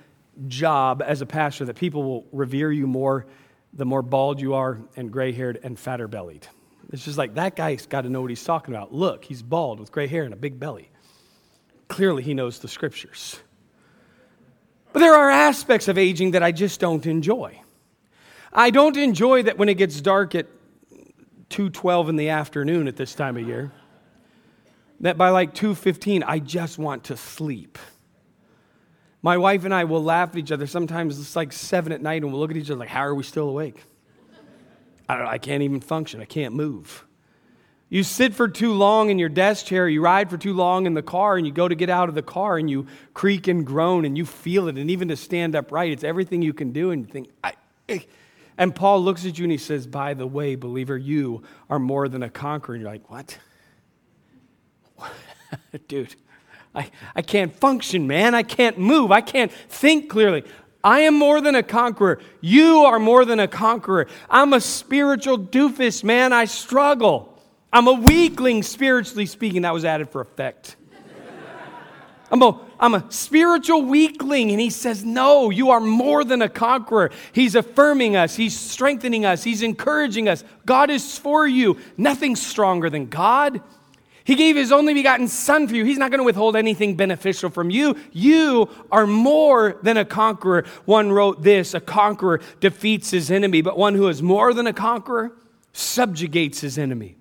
job 0.47 1.03
as 1.05 1.21
a 1.21 1.27
pastor 1.27 1.65
that 1.65 1.75
people 1.75 2.05
will 2.05 2.27
revere 2.31 2.71
you 2.71 2.87
more 2.87 3.27
the 3.73 3.85
more 3.85 4.03
bald 4.03 4.41
you 4.41 4.55
are 4.55 4.81
and 4.95 5.11
gray 5.11 5.33
haired 5.33 5.59
and 5.65 5.77
fatter 5.77 6.07
bellied. 6.07 6.47
It's 6.93 7.05
just 7.05 7.19
like 7.19 7.35
that 7.35 7.57
guy's 7.57 7.87
got 7.87 8.03
to 8.03 8.09
know 8.09 8.21
what 8.21 8.31
he's 8.31 8.45
talking 8.45 8.75
about. 8.75 8.93
Look, 8.93 9.25
he's 9.25 9.43
bald 9.43 9.81
with 9.81 9.91
gray 9.91 10.07
hair 10.07 10.23
and 10.23 10.33
a 10.33 10.37
big 10.37 10.61
belly. 10.61 10.91
Clearly, 11.89 12.23
he 12.23 12.35
knows 12.35 12.59
the 12.59 12.69
scriptures. 12.69 13.41
But 14.93 15.01
there 15.01 15.15
are 15.15 15.31
aspects 15.31 15.89
of 15.89 15.99
aging 15.99 16.33
that 16.33 16.43
I 16.43 16.53
just 16.53 16.81
don't 16.81 17.05
enjoy. 17.07 17.61
I 18.53 18.71
don't 18.71 18.97
enjoy 18.97 19.43
that 19.43 19.59
when 19.59 19.69
it 19.69 19.75
gets 19.75 20.01
dark 20.01 20.35
at 20.35 20.47
2:12 21.51 22.09
in 22.09 22.17
the 22.17 22.31
afternoon 22.31 22.89
at 22.89 22.97
this 22.97 23.15
time 23.15 23.37
of 23.37 23.47
year. 23.47 23.73
That 25.01 25.19
by 25.19 25.29
like 25.29 25.55
2:15 25.55 26.25
I 26.27 26.39
just 26.39 26.79
want 26.79 27.05
to 27.05 27.17
sleep. 27.17 27.79
My 29.23 29.37
wife 29.37 29.65
and 29.65 29.75
I 29.75 29.85
will 29.85 30.03
laugh 30.03 30.31
at 30.31 30.37
each 30.37 30.53
other. 30.53 30.67
Sometimes 30.67 31.19
it's 31.19 31.37
like 31.37 31.53
7 31.53 31.93
at 31.93 32.01
night 32.01 32.23
and 32.23 32.33
we'll 32.33 32.41
look 32.41 32.51
at 32.51 32.57
each 32.57 32.71
other 32.71 32.81
like 32.81 32.89
how 32.89 33.01
are 33.01 33.15
we 33.15 33.23
still 33.23 33.49
awake? 33.49 33.83
I, 35.09 35.25
I 35.25 35.39
can't 35.39 35.63
even 35.63 35.81
function. 35.81 36.21
I 36.21 36.25
can't 36.25 36.55
move. 36.55 37.07
You 37.89 38.03
sit 38.03 38.35
for 38.35 38.49
too 38.49 38.73
long 38.73 39.11
in 39.11 39.19
your 39.19 39.29
desk 39.29 39.67
chair, 39.67 39.89
you 39.89 40.03
ride 40.03 40.29
for 40.29 40.37
too 40.37 40.53
long 40.53 40.87
in 40.87 40.95
the 40.95 41.03
car, 41.03 41.37
and 41.37 41.47
you 41.47 41.53
go 41.53 41.69
to 41.69 41.75
get 41.77 41.89
out 41.89 42.09
of 42.09 42.17
the 42.17 42.23
car 42.23 42.59
and 42.59 42.69
you 42.69 42.89
creak 43.15 43.47
and 43.47 43.65
groan 43.65 44.05
and 44.05 44.19
you 44.19 44.27
feel 44.27 44.67
it. 44.67 44.77
And 44.77 44.91
even 44.91 45.09
to 45.09 45.17
stand 45.17 45.55
upright, 45.55 45.93
it's 45.93 46.03
everything 46.03 46.43
you 46.43 46.53
can 46.53 46.73
do. 46.73 46.91
And 46.91 47.07
you 47.07 47.13
think, 47.13 47.31
I, 47.45 47.53
eh. 47.89 48.01
and 48.59 48.75
Paul 48.75 49.03
looks 49.03 49.25
at 49.25 49.39
you 49.39 49.45
and 49.45 49.53
he 49.53 49.59
says, 49.59 49.87
By 49.87 50.15
the 50.15 50.27
way, 50.27 50.57
believer, 50.57 50.97
you 50.97 51.45
are 51.71 51.79
more 51.79 52.09
than 52.09 52.25
a 52.25 52.31
conqueror. 52.31 52.75
And 52.75 52.83
you're 52.83 52.91
like, 52.91 53.09
What? 53.09 53.39
Dude, 55.89 56.17
I, 56.75 56.91
I 57.15 57.23
can't 57.23 57.55
function, 57.55 58.09
man. 58.09 58.35
I 58.35 58.43
can't 58.43 58.79
move. 58.79 59.13
I 59.13 59.21
can't 59.21 59.53
think 59.53 60.11
clearly. 60.11 60.43
I 60.83 61.01
am 61.01 61.15
more 61.15 61.41
than 61.41 61.55
a 61.55 61.63
conqueror. 61.63 62.21
You 62.41 62.85
are 62.85 62.99
more 62.99 63.25
than 63.25 63.41
a 63.41 63.49
conqueror. 63.49 64.07
I'm 64.31 64.53
a 64.53 64.61
spiritual 64.61 65.39
doofus, 65.39 66.05
man. 66.05 66.33
I 66.33 66.45
struggle. 66.45 67.37
I'm 67.73 67.89
a 67.89 67.93
weakling, 67.93 68.63
spiritually 68.63 69.27
speaking. 69.27 69.63
That 69.63 69.75
was 69.75 69.85
added 69.85 70.11
for 70.11 70.21
effect. 70.21 70.77
I'm 72.31 72.43
a, 72.43 72.61
I'm 72.81 72.95
a 72.95 73.05
spiritual 73.11 73.83
weakling. 73.83 74.51
And 74.51 74.61
he 74.61 74.71
says, 74.71 75.05
No, 75.05 75.51
you 75.51 75.71
are 75.71 75.81
more 75.81 76.25
than 76.25 76.43
a 76.43 76.49
conqueror. 76.49 77.11
He's 77.33 77.55
affirming 77.55 78.17
us, 78.17 78.37
he's 78.37 78.59
strengthening 78.59 79.25
us, 79.25 79.45
he's 79.45 79.63
encouraging 79.63 80.29
us. 80.29 80.45
God 80.65 80.91
is 80.91 81.19
for 81.19 81.47
you. 81.47 81.79
Nothing's 81.97 82.45
stronger 82.45 82.91
than 82.91 83.07
God. 83.07 83.61
He 84.27 84.35
gave 84.35 84.57
his 84.57 84.73
only 84.73 84.93
begotten 84.93 85.29
Son 85.29 85.69
for 85.69 85.77
you. 85.77 85.85
He's 85.85 85.99
not 85.99 86.11
going 86.11 86.19
to 86.19 86.25
withhold 86.25 86.57
anything 86.57 86.97
beneficial 86.97 87.49
from 87.49 87.71
you. 87.71 87.95
You 88.11 88.69
are 88.91 89.07
more 89.07 89.79
than 89.85 89.97
a 89.97 90.05
conqueror. 90.05 90.65
One 90.85 91.13
wrote 91.13 91.43
this 91.43 91.75
A 91.75 91.81
conqueror 91.81 92.41
defeats 92.59 93.13
his 93.13 93.31
enemy, 93.31 93.63
but 93.63 93.79
one 93.79 93.95
who 93.95 94.09
is 94.09 94.25
more 94.25 94.53
than 94.53 94.67
a 94.67 94.73
conqueror 94.73 95.37
subjugates 95.73 96.61
his 96.61 96.77
enemy. 96.77 97.17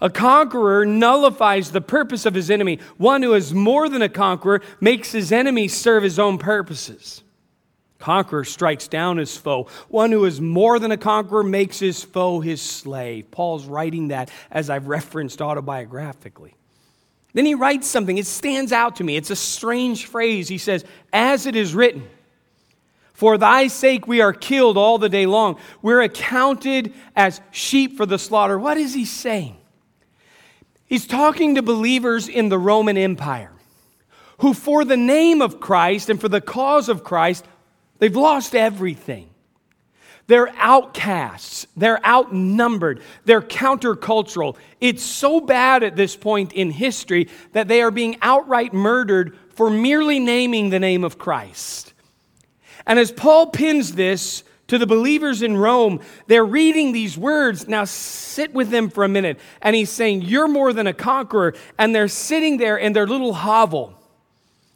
A 0.00 0.08
conqueror 0.08 0.86
nullifies 0.86 1.72
the 1.72 1.82
purpose 1.82 2.24
of 2.24 2.32
his 2.32 2.50
enemy. 2.50 2.80
One 2.96 3.22
who 3.22 3.34
is 3.34 3.52
more 3.52 3.90
than 3.90 4.00
a 4.00 4.08
conqueror 4.08 4.62
makes 4.80 5.12
his 5.12 5.32
enemy 5.32 5.68
serve 5.68 6.04
his 6.04 6.18
own 6.18 6.38
purposes. 6.38 7.22
Conqueror 7.98 8.44
strikes 8.44 8.88
down 8.88 9.16
his 9.16 9.36
foe. 9.36 9.68
One 9.88 10.12
who 10.12 10.24
is 10.26 10.40
more 10.40 10.78
than 10.78 10.92
a 10.92 10.96
conqueror 10.96 11.42
makes 11.42 11.78
his 11.78 12.02
foe 12.02 12.40
his 12.40 12.60
slave. 12.60 13.30
Paul's 13.30 13.66
writing 13.66 14.08
that 14.08 14.30
as 14.50 14.68
I've 14.68 14.88
referenced 14.88 15.38
autobiographically. 15.38 16.52
Then 17.32 17.46
he 17.46 17.54
writes 17.54 17.86
something, 17.86 18.18
it 18.18 18.26
stands 18.26 18.72
out 18.72 18.96
to 18.96 19.04
me. 19.04 19.16
It's 19.16 19.30
a 19.30 19.36
strange 19.36 20.06
phrase. 20.06 20.48
He 20.48 20.58
says, 20.58 20.84
As 21.12 21.46
it 21.46 21.56
is 21.56 21.74
written, 21.74 22.08
for 23.12 23.38
thy 23.38 23.68
sake 23.68 24.06
we 24.06 24.20
are 24.20 24.32
killed 24.32 24.76
all 24.76 24.98
the 24.98 25.08
day 25.08 25.26
long. 25.26 25.58
We're 25.80 26.02
accounted 26.02 26.92
as 27.14 27.40
sheep 27.50 27.96
for 27.96 28.06
the 28.06 28.18
slaughter. 28.18 28.58
What 28.58 28.76
is 28.76 28.94
he 28.94 29.06
saying? 29.06 29.56
He's 30.86 31.06
talking 31.06 31.54
to 31.54 31.62
believers 31.62 32.28
in 32.28 32.48
the 32.48 32.58
Roman 32.58 32.96
Empire 32.96 33.52
who, 34.38 34.52
for 34.54 34.84
the 34.84 34.96
name 34.96 35.40
of 35.40 35.60
Christ 35.60 36.10
and 36.10 36.20
for 36.20 36.28
the 36.28 36.40
cause 36.40 36.88
of 36.88 37.04
Christ, 37.04 37.44
they've 37.98 38.16
lost 38.16 38.54
everything. 38.54 39.30
They're 40.26 40.52
outcasts. 40.56 41.66
They're 41.76 42.04
outnumbered. 42.04 43.00
They're 43.24 43.42
countercultural. 43.42 44.56
It's 44.80 45.04
so 45.04 45.40
bad 45.40 45.84
at 45.84 45.94
this 45.96 46.16
point 46.16 46.52
in 46.52 46.70
history 46.70 47.28
that 47.52 47.68
they 47.68 47.80
are 47.82 47.92
being 47.92 48.16
outright 48.22 48.74
murdered 48.74 49.38
for 49.54 49.70
merely 49.70 50.18
naming 50.18 50.70
the 50.70 50.80
name 50.80 51.04
of 51.04 51.16
Christ. 51.16 51.92
And 52.86 52.98
as 52.98 53.12
Paul 53.12 53.48
pins 53.48 53.94
this 53.94 54.42
to 54.68 54.78
the 54.78 54.86
believers 54.86 55.42
in 55.42 55.56
Rome, 55.56 56.00
they're 56.26 56.44
reading 56.44 56.92
these 56.92 57.16
words. 57.16 57.68
Now 57.68 57.84
sit 57.84 58.52
with 58.52 58.70
them 58.70 58.90
for 58.90 59.04
a 59.04 59.08
minute. 59.08 59.38
And 59.62 59.76
he's 59.76 59.90
saying, 59.90 60.22
You're 60.22 60.48
more 60.48 60.72
than 60.72 60.86
a 60.88 60.92
conqueror. 60.92 61.54
And 61.78 61.94
they're 61.94 62.08
sitting 62.08 62.56
there 62.58 62.76
in 62.76 62.92
their 62.92 63.06
little 63.06 63.32
hovel 63.32 63.94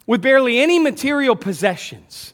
with 0.07 0.21
barely 0.21 0.59
any 0.59 0.79
material 0.79 1.35
possessions, 1.35 2.33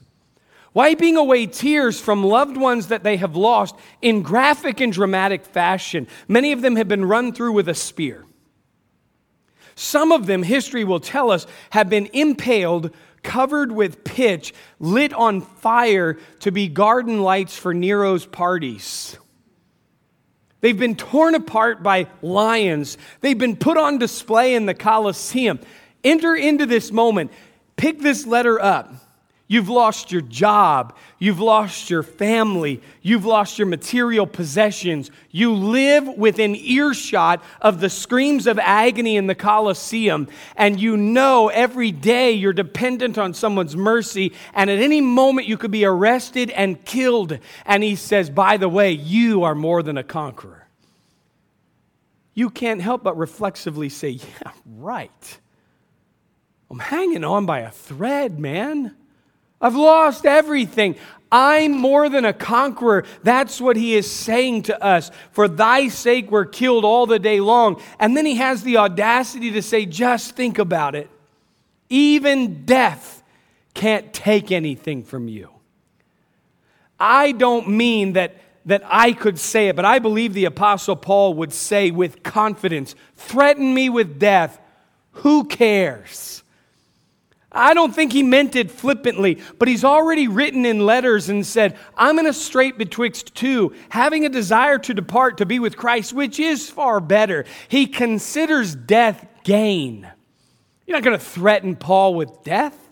wiping 0.78 1.18
away 1.18 1.48
tears 1.48 2.00
from 2.00 2.24
loved 2.24 2.56
ones 2.56 2.90
that 2.90 3.02
they 3.02 3.18
have 3.18 3.36
lost 3.36 3.76
in 4.00 4.22
graphic 4.22 4.80
and 4.80 4.94
dramatic 4.94 5.44
fashion. 5.44 6.06
Many 6.28 6.52
of 6.52 6.62
them 6.62 6.76
have 6.76 6.88
been 6.88 7.04
run 7.04 7.34
through 7.34 7.54
with 7.54 7.68
a 7.68 7.74
spear. 7.74 8.26
Some 9.74 10.12
of 10.12 10.28
them, 10.28 10.44
history 10.44 10.84
will 10.84 11.00
tell 11.00 11.32
us, 11.32 11.48
have 11.72 11.90
been 11.90 12.06
impaled 12.14 12.94
covered 13.24 13.72
with 13.72 14.04
pitch, 14.04 14.54
lit 14.80 15.14
on 15.14 15.42
fire 15.42 16.20
to 16.42 16.52
be 16.52 16.68
garden 16.68 17.24
lights 17.24 17.58
for 17.58 17.74
Nero's 17.74 18.28
parties. 18.28 19.18
They've 20.62 20.78
been 20.78 20.96
torn 20.96 21.34
apart 21.34 21.82
by 21.82 22.06
lions. 22.22 23.00
They've 23.22 23.36
been 23.36 23.56
put 23.56 23.78
on 23.78 23.98
display 23.98 24.54
in 24.54 24.68
the 24.68 24.76
Colosseum. 24.76 25.60
Enter 26.04 26.36
into 26.36 26.68
this 26.68 26.92
moment. 26.92 27.32
Pick 27.78 28.00
this 28.00 28.28
letter 28.28 28.62
up. 28.62 29.07
You've 29.50 29.70
lost 29.70 30.12
your 30.12 30.22
job. 30.22 30.94
You've 31.20 31.40
lost 31.40 31.90
your 31.90 32.04
family. 32.04 32.82
You've 33.02 33.24
lost 33.24 33.58
your 33.58 33.66
material 33.66 34.28
possessions. 34.28 35.10
You 35.32 35.54
live 35.54 36.06
within 36.06 36.54
earshot 36.54 37.42
of 37.62 37.80
the 37.80 37.90
screams 37.90 38.46
of 38.46 38.60
agony 38.60 39.16
in 39.16 39.28
the 39.28 39.36
Colosseum, 39.36 40.28
and 40.58 40.82
you 40.82 40.98
know 40.98 41.48
every 41.48 41.92
day 41.92 42.34
you're 42.34 42.52
dependent 42.52 43.18
on 43.18 43.34
someone's 43.34 43.76
mercy, 43.76 44.34
and 44.54 44.70
at 44.70 44.80
any 44.80 45.00
moment 45.00 45.48
you 45.48 45.56
could 45.56 45.72
be 45.72 45.86
arrested 45.86 46.50
and 46.50 46.84
killed. 46.84 47.40
And 47.66 47.84
he 47.84 47.96
says, 47.96 48.30
By 48.30 48.58
the 48.58 48.70
way, 48.70 48.92
you 48.92 49.44
are 49.44 49.56
more 49.56 49.82
than 49.82 49.98
a 49.98 50.04
conqueror. 50.04 50.68
You 52.34 52.50
can't 52.50 52.82
help 52.82 53.02
but 53.02 53.18
reflexively 53.18 53.88
say, 53.88 54.10
Yeah, 54.10 54.52
right. 54.66 55.40
I'm 56.70 56.80
hanging 56.80 57.24
on 57.24 57.46
by 57.46 57.60
a 57.60 57.72
thread, 57.72 58.40
man. 58.40 58.94
I've 59.60 59.76
lost 59.76 60.26
everything. 60.26 60.96
I'm 61.32 61.74
more 61.74 62.10
than 62.10 62.26
a 62.26 62.34
conqueror. 62.34 63.04
That's 63.24 63.60
what 63.60 63.76
he 63.76 63.96
is 63.96 64.10
saying 64.10 64.64
to 64.64 64.84
us. 64.84 65.12
For 65.32 65.48
thy 65.48 65.90
sake, 65.90 66.32
we're 66.32 66.46
killed 66.46 66.86
all 66.86 67.06
the 67.06 67.20
day 67.20 67.40
long. 67.40 67.82
And 68.00 68.16
then 68.16 68.26
he 68.26 68.36
has 68.36 68.64
the 68.64 68.78
audacity 68.78 69.52
to 69.52 69.62
say, 69.62 69.86
just 69.86 70.36
think 70.36 70.58
about 70.58 70.96
it. 70.96 71.10
Even 71.90 72.66
death 72.66 73.24
can't 73.74 74.14
take 74.14 74.52
anything 74.52 75.04
from 75.04 75.28
you. 75.28 75.50
I 77.00 77.32
don't 77.32 77.70
mean 77.70 78.14
that, 78.14 78.36
that 78.66 78.84
I 78.86 79.12
could 79.12 79.38
say 79.38 79.68
it, 79.68 79.76
but 79.76 79.86
I 79.86 80.00
believe 80.00 80.34
the 80.34 80.46
Apostle 80.46 80.96
Paul 80.96 81.36
would 81.36 81.54
say 81.54 81.92
with 81.92 82.24
confidence, 82.24 82.96
threaten 83.16 83.74
me 83.74 83.90
with 83.90 84.18
death. 84.18 84.60
Who 85.12 85.46
cares? 85.46 86.44
I 87.58 87.74
don't 87.74 87.94
think 87.94 88.14
he 88.14 88.24
meant 88.24 88.56
it 88.56 88.70
flippantly, 88.70 89.40
but 89.58 89.68
he's 89.68 89.84
already 89.84 90.28
written 90.28 90.66
in 90.66 90.86
letters 90.86 91.28
and 91.28 91.46
said, 91.46 91.78
I'm 91.98 92.20
in 92.20 92.28
a 92.28 92.34
strait 92.34 92.78
betwixt 92.78 93.34
two, 93.34 93.74
having 93.90 94.26
a 94.26 94.30
desire 94.30 94.78
to 94.80 94.94
depart 94.94 95.38
to 95.40 95.46
be 95.46 95.60
with 95.60 95.76
Christ, 95.76 96.14
which 96.14 96.40
is 96.40 96.70
far 96.70 97.00
better. 97.00 97.46
He 97.68 97.88
considers 97.88 98.76
death 98.76 99.28
gain. 99.44 100.10
You're 100.86 100.98
not 100.98 101.04
going 101.04 101.18
to 101.18 101.26
threaten 101.26 101.76
Paul 101.76 102.14
with 102.14 102.44
death. 102.44 102.87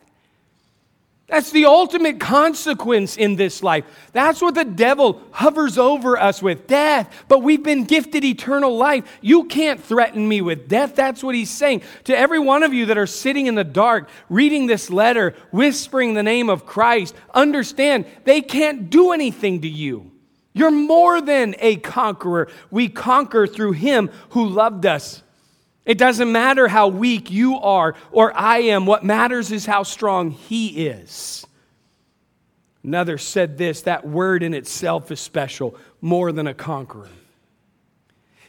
That's 1.27 1.49
the 1.49 1.65
ultimate 1.65 2.19
consequence 2.19 3.17
in 3.17 3.35
this 3.35 3.63
life. 3.63 3.85
That's 4.13 4.41
what 4.41 4.53
the 4.53 4.63
devil 4.63 5.23
hovers 5.31 5.75
over 5.75 6.19
us 6.19 6.39
with 6.39 6.67
death. 6.67 7.25
But 7.27 7.41
we've 7.41 7.63
been 7.63 7.85
gifted 7.85 8.23
eternal 8.23 8.77
life. 8.77 9.05
You 9.21 9.45
can't 9.45 9.83
threaten 9.83 10.27
me 10.27 10.41
with 10.41 10.67
death. 10.67 10.95
That's 10.95 11.23
what 11.23 11.33
he's 11.33 11.49
saying. 11.49 11.81
To 12.03 12.15
every 12.15 12.37
one 12.37 12.61
of 12.61 12.73
you 12.73 12.85
that 12.87 12.99
are 12.99 13.07
sitting 13.07 13.47
in 13.47 13.55
the 13.55 13.63
dark, 13.63 14.07
reading 14.29 14.67
this 14.67 14.91
letter, 14.91 15.33
whispering 15.49 16.13
the 16.13 16.21
name 16.21 16.47
of 16.47 16.67
Christ, 16.67 17.15
understand 17.33 18.05
they 18.23 18.41
can't 18.41 18.91
do 18.91 19.11
anything 19.11 19.61
to 19.61 19.67
you. 19.67 20.11
You're 20.53 20.69
more 20.69 21.21
than 21.21 21.55
a 21.57 21.77
conqueror. 21.77 22.49
We 22.69 22.87
conquer 22.87 23.47
through 23.47 23.73
him 23.73 24.11
who 24.29 24.47
loved 24.47 24.85
us. 24.85 25.23
It 25.85 25.97
doesn't 25.97 26.31
matter 26.31 26.67
how 26.67 26.87
weak 26.87 27.29
you 27.29 27.59
are 27.59 27.95
or 28.11 28.35
I 28.35 28.59
am. 28.59 28.85
What 28.85 29.03
matters 29.03 29.51
is 29.51 29.65
how 29.65 29.83
strong 29.83 30.31
He 30.31 30.87
is. 30.87 31.45
Another 32.83 33.17
said 33.17 33.57
this 33.57 33.81
that 33.81 34.07
word 34.07 34.43
in 34.43 34.53
itself 34.53 35.11
is 35.11 35.19
special, 35.19 35.75
more 36.01 36.31
than 36.31 36.47
a 36.47 36.53
conqueror. 36.53 37.09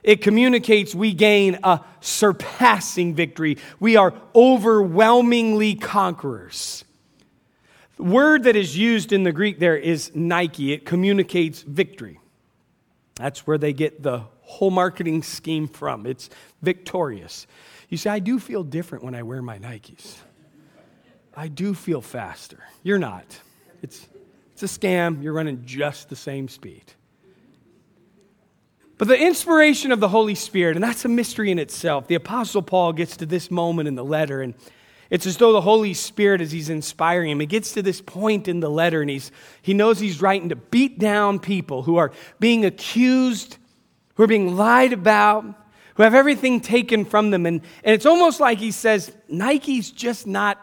It 0.03 0.22
communicates 0.22 0.94
we 0.94 1.12
gain 1.12 1.59
a 1.64 1.81
surpassing 2.01 3.14
victory. 3.14 3.59
We 3.81 3.96
are 3.96 4.14
overwhelmingly 4.35 5.75
conquerors. 5.75 6.85
The 7.96 8.05
word 8.05 8.44
that 8.44 8.57
is 8.57 8.77
used 8.77 9.12
in 9.12 9.25
the 9.25 9.33
Greek 9.33 9.59
there 9.59 9.77
is 9.77 10.12
Nike. 10.14 10.72
It 10.72 10.87
communicates 10.87 11.62
victory. 11.62 12.20
That's 13.16 13.46
where 13.46 13.59
they 13.59 13.72
get 13.72 14.03
the 14.03 14.25
whole 14.46 14.70
marketing 14.70 15.22
scheme 15.22 15.68
from. 15.68 16.06
It's 16.06 16.30
victorious. 16.62 17.46
You 17.88 17.98
see, 17.98 18.09
I 18.09 18.20
do 18.20 18.38
feel 18.38 18.62
different 18.62 19.04
when 19.04 19.14
I 19.14 19.22
wear 19.22 19.42
my 19.42 19.59
Nikes. 19.59 20.16
I 21.37 21.48
do 21.48 21.74
feel 21.74 22.00
faster. 22.00 22.59
You're 22.82 22.98
not. 22.98 23.24
It's, 23.82 24.09
it's 24.52 24.62
a 24.62 24.66
scam. 24.66 25.22
You're 25.22 25.35
running 25.35 25.64
just 25.66 26.09
the 26.09 26.16
same 26.16 26.48
speed. 26.48 26.85
But 28.98 29.09
the 29.09 29.20
inspiration 29.20 29.92
of 29.92 30.00
the 30.00 30.09
Holy 30.09 30.35
Spirit, 30.35 30.76
and 30.76 30.82
that's 30.82 31.04
a 31.04 31.09
mystery 31.09 31.50
in 31.50 31.59
itself. 31.59 32.06
The 32.06 32.14
Apostle 32.14 32.62
Paul 32.62 32.94
gets 32.94 33.18
to 33.18 33.26
this 33.26 33.50
moment 33.50 33.88
in 33.88 33.94
the 33.94 34.04
letter, 34.04 34.40
and 34.40 34.54
it's 35.11 35.26
as 35.26 35.37
though 35.37 35.52
the 35.52 35.61
Holy 35.61 35.92
Spirit, 35.92 36.40
as 36.40 36.50
he's 36.50 36.70
inspiring 36.70 37.30
him, 37.30 37.40
he 37.40 37.46
gets 37.46 37.72
to 37.72 37.82
this 37.82 38.00
point 38.00 38.48
in 38.48 38.61
the 38.61 38.70
letter, 38.70 39.02
and 39.02 39.11
he's, 39.11 39.30
he 39.61 39.74
knows 39.74 40.00
he's 40.00 40.22
writing 40.22 40.48
to 40.48 40.56
beat 40.56 40.98
down 40.98 41.40
people 41.40 41.82
who 41.82 41.96
are 41.96 42.12
being 42.40 42.64
accused 42.64 43.59
who 44.16 44.24
are 44.24 44.29
being 44.29 44.57
lied 44.57 44.92
about, 44.92 45.44
who 45.94 46.02
have 46.02 46.14
everything 46.14 46.61
taken 46.61 47.05
from 47.05 47.31
them. 47.31 47.46
And, 47.46 47.62
and 47.85 47.94
it's 47.94 48.07
almost 48.07 48.40
like 48.40 48.59
he 48.59 48.70
says, 48.70 49.14
Nike's 49.29 49.90
just 49.90 50.26
not 50.26 50.59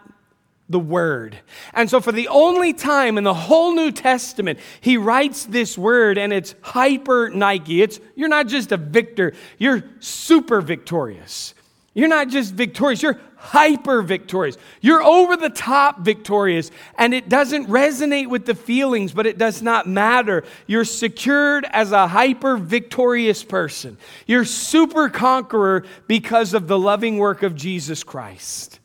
the 0.68 0.78
word. 0.78 1.38
And 1.72 1.90
so, 1.90 2.00
for 2.00 2.12
the 2.12 2.28
only 2.28 2.72
time 2.72 3.18
in 3.18 3.24
the 3.24 3.34
whole 3.34 3.74
New 3.74 3.92
Testament, 3.92 4.58
he 4.80 4.96
writes 4.96 5.44
this 5.44 5.76
word, 5.76 6.16
and 6.16 6.32
it's 6.32 6.54
hyper 6.62 7.28
Nike. 7.28 7.82
It's 7.82 8.00
you're 8.14 8.28
not 8.28 8.46
just 8.48 8.72
a 8.72 8.76
victor, 8.76 9.34
you're 9.58 9.84
super 10.00 10.60
victorious. 10.60 11.54
You're 11.94 12.08
not 12.08 12.28
just 12.28 12.54
victorious, 12.54 13.02
you're 13.02 13.20
hyper 13.36 14.02
victorious. 14.02 14.56
You're 14.80 15.02
over 15.02 15.36
the 15.36 15.50
top 15.50 16.00
victorious, 16.00 16.70
and 16.98 17.14
it 17.14 17.28
doesn't 17.28 17.68
resonate 17.68 18.28
with 18.28 18.46
the 18.46 18.54
feelings, 18.54 19.12
but 19.12 19.26
it 19.26 19.38
does 19.38 19.62
not 19.62 19.86
matter. 19.86 20.44
You're 20.66 20.84
secured 20.84 21.64
as 21.70 21.92
a 21.92 22.08
hyper 22.08 22.56
victorious 22.56 23.44
person. 23.44 23.96
You're 24.26 24.44
super 24.44 25.08
conqueror 25.08 25.84
because 26.08 26.52
of 26.52 26.66
the 26.66 26.78
loving 26.78 27.18
work 27.18 27.42
of 27.42 27.54
Jesus 27.54 28.02
Christ. 28.02 28.80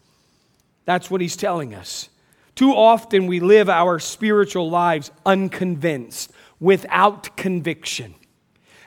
That's 0.85 1.09
what 1.09 1.21
he's 1.21 1.35
telling 1.35 1.73
us. 1.73 2.09
Too 2.53 2.73
often 2.73 3.25
we 3.25 3.39
live 3.39 3.69
our 3.69 3.99
spiritual 3.99 4.69
lives 4.69 5.09
unconvinced, 5.25 6.31
without 6.59 7.37
conviction. 7.37 8.13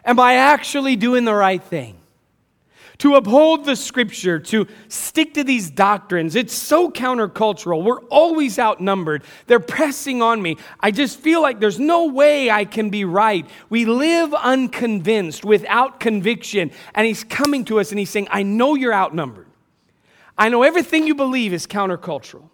And 0.05 0.17
by 0.17 0.35
actually 0.35 0.97
doing 0.97 1.25
the 1.25 1.35
right 1.35 1.63
thing, 1.63 1.97
to 3.03 3.17
uphold 3.17 3.65
the 3.65 3.75
scripture, 3.75 4.39
to 4.39 4.65
stick 4.87 5.35
to 5.35 5.43
these 5.43 5.69
doctrines. 5.69 6.37
It's 6.37 6.55
so 6.55 6.89
countercultural. 6.89 7.83
We're 7.83 8.03
always 8.03 8.61
outnumbered. 8.61 9.25
They're 9.49 9.59
pressing 9.59 10.23
on 10.23 10.41
me. 10.41 10.57
I 10.79 10.93
just 10.93 11.19
feel 11.19 11.43
like 11.43 11.59
there's 11.59 11.81
no 11.81 12.05
way 12.07 12.49
I 12.49 12.65
can 12.65 12.91
be 12.91 13.05
right. 13.05 13.45
We 13.69 13.87
live 13.87 14.33
unconvinced, 14.33 15.45
without 15.45 15.99
conviction. 15.99 16.71
And 16.95 17.05
He's 17.05 17.25
coming 17.25 17.65
to 17.65 17.81
us 17.81 17.91
and 17.91 17.99
He's 17.99 18.09
saying, 18.09 18.29
I 18.31 18.45
know 18.45 18.77
you're 18.77 18.95
outnumbered. 18.95 19.49
I 20.39 20.49
know 20.49 20.63
everything 20.63 21.09
you 21.09 21.17
believe 21.17 21.53
is 21.53 21.67
countercultural. 21.67 22.51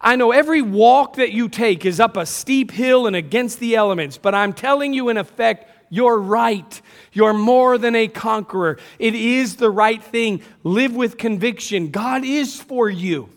I 0.00 0.14
know 0.14 0.30
every 0.30 0.62
walk 0.62 1.16
that 1.16 1.32
you 1.32 1.48
take 1.48 1.84
is 1.84 1.98
up 1.98 2.16
a 2.16 2.26
steep 2.26 2.70
hill 2.70 3.08
and 3.08 3.16
against 3.16 3.58
the 3.58 3.74
elements, 3.74 4.18
but 4.18 4.36
I'm 4.36 4.52
telling 4.52 4.94
you, 4.94 5.08
in 5.08 5.16
effect, 5.16 5.69
you're 5.90 6.18
right. 6.18 6.80
You're 7.12 7.34
more 7.34 7.76
than 7.76 7.96
a 7.96 8.06
conqueror. 8.08 8.78
It 8.98 9.14
is 9.14 9.56
the 9.56 9.70
right 9.70 10.02
thing. 10.02 10.42
Live 10.62 10.94
with 10.94 11.18
conviction. 11.18 11.90
God 11.90 12.24
is 12.24 12.58
for 12.60 12.88
you. 12.88 13.28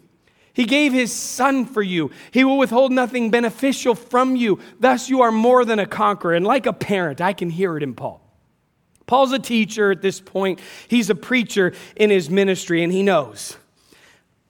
He 0.54 0.66
gave 0.66 0.94
his 0.94 1.12
son 1.12 1.66
for 1.66 1.82
you. 1.82 2.12
He 2.30 2.44
will 2.44 2.60
withhold 2.60 2.92
nothing 2.92 3.32
beneficial 3.32 3.96
from 3.96 4.36
you. 4.36 4.60
Thus, 4.80 5.10
you 5.10 5.24
are 5.24 5.32
more 5.32 5.66
than 5.66 5.80
a 5.80 5.88
conqueror. 5.88 6.36
And 6.36 6.46
like 6.46 6.68
a 6.68 6.74
parent, 6.74 7.22
I 7.22 7.34
can 7.34 7.50
hear 7.50 7.76
it 7.76 7.82
in 7.82 7.96
Paul. 7.96 8.22
Paul's 9.08 9.32
a 9.32 9.40
teacher 9.40 9.92
at 9.92 10.02
this 10.02 10.22
point, 10.22 10.62
he's 10.88 11.10
a 11.10 11.16
preacher 11.16 11.74
in 11.96 12.10
his 12.10 12.30
ministry, 12.30 12.84
and 12.84 12.94
he 12.94 13.04
knows. 13.04 13.58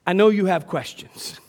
I 0.05 0.13
know 0.13 0.29
you 0.29 0.45
have 0.45 0.67
questions. 0.67 1.39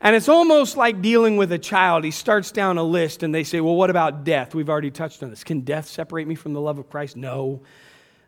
And 0.00 0.14
it's 0.14 0.28
almost 0.28 0.76
like 0.76 1.02
dealing 1.02 1.36
with 1.36 1.50
a 1.50 1.58
child. 1.58 2.04
He 2.04 2.12
starts 2.12 2.52
down 2.52 2.78
a 2.78 2.82
list 2.84 3.22
and 3.22 3.34
they 3.34 3.42
say, 3.42 3.60
Well, 3.60 3.74
what 3.74 3.90
about 3.90 4.24
death? 4.24 4.54
We've 4.54 4.68
already 4.68 4.92
touched 4.92 5.22
on 5.22 5.30
this. 5.30 5.42
Can 5.42 5.62
death 5.62 5.88
separate 5.88 6.28
me 6.28 6.36
from 6.36 6.52
the 6.52 6.60
love 6.60 6.78
of 6.78 6.88
Christ? 6.88 7.16
No. 7.16 7.62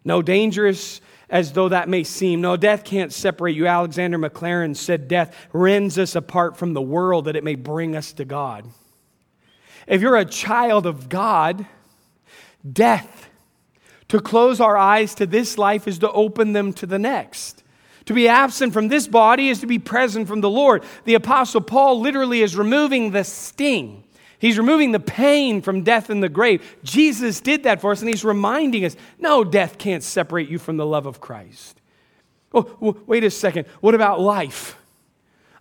No, 0.05 0.23
dangerous 0.23 1.01
as 1.29 1.53
though 1.53 1.69
that 1.69 1.89
may 1.89 2.03
seem. 2.05 2.41
No, 2.41 2.57
death 2.57 2.85
can't 2.85 3.13
separate 3.13 3.55
you. 3.55 3.67
Alexander 3.67 4.19
Maclaren 4.19 4.75
said 4.75 5.09
death 5.09 5.37
rends 5.53 5.99
us 5.99 6.17
apart 6.17 6.57
from 6.57 6.73
the 6.73 6.83
world 6.83 7.27
that 7.27 7.37
it 7.37 7.45
may 7.45 7.55
bring 7.55 7.95
us 7.95 8.13
to 8.15 8.25
God. 8.25 8.67
If 9.87 10.01
you're 10.01 10.17
a 10.17 10.25
child 10.25 10.87
of 10.87 11.09
God, 11.09 11.67
death, 12.71 13.29
to 14.09 14.21
close 14.21 14.61
our 14.61 14.77
eyes 14.77 15.15
to 15.17 15.27
this 15.27 15.57
life 15.57 15.87
is 15.87 15.99
to 16.01 16.11
open 16.11 16.53
them 16.53 16.73
to 16.75 16.87
the 16.87 16.99
next. 16.99 17.63
To 18.11 18.15
be 18.15 18.27
absent 18.27 18.73
from 18.73 18.89
this 18.89 19.07
body 19.07 19.51
is 19.51 19.61
to 19.61 19.69
be 19.69 19.79
present 19.79 20.27
from 20.27 20.41
the 20.41 20.51
Lord. 20.51 20.83
The 21.05 21.15
Apostle 21.15 21.61
Paul 21.61 22.01
literally 22.01 22.43
is 22.43 22.57
removing 22.57 23.13
the 23.13 23.23
sting. 23.23 24.03
He's 24.41 24.59
removing 24.59 24.91
the 24.91 24.99
pain 24.99 25.63
from 25.63 25.85
death 25.85 26.11
and 26.11 26.21
the 26.21 26.29
grave. 26.29 26.79
Jesus 26.83 27.41
did 27.41 27.63
that 27.63 27.81
for 27.81 27.93
us, 27.93 28.01
and 28.01 28.09
he's 28.09 28.25
reminding 28.25 28.85
us 28.85 28.97
no, 29.21 29.45
death 29.45 29.79
can't 29.79 30.03
separate 30.03 30.49
you 30.49 30.59
from 30.59 30.77
the 30.77 30.85
love 30.85 31.07
of 31.07 31.21
Christ. 31.21 31.81
Oh, 32.53 32.97
wait 33.07 33.23
a 33.23 33.31
second. 33.31 33.69
What 33.81 33.95
about 33.95 34.21
life? 34.21 34.77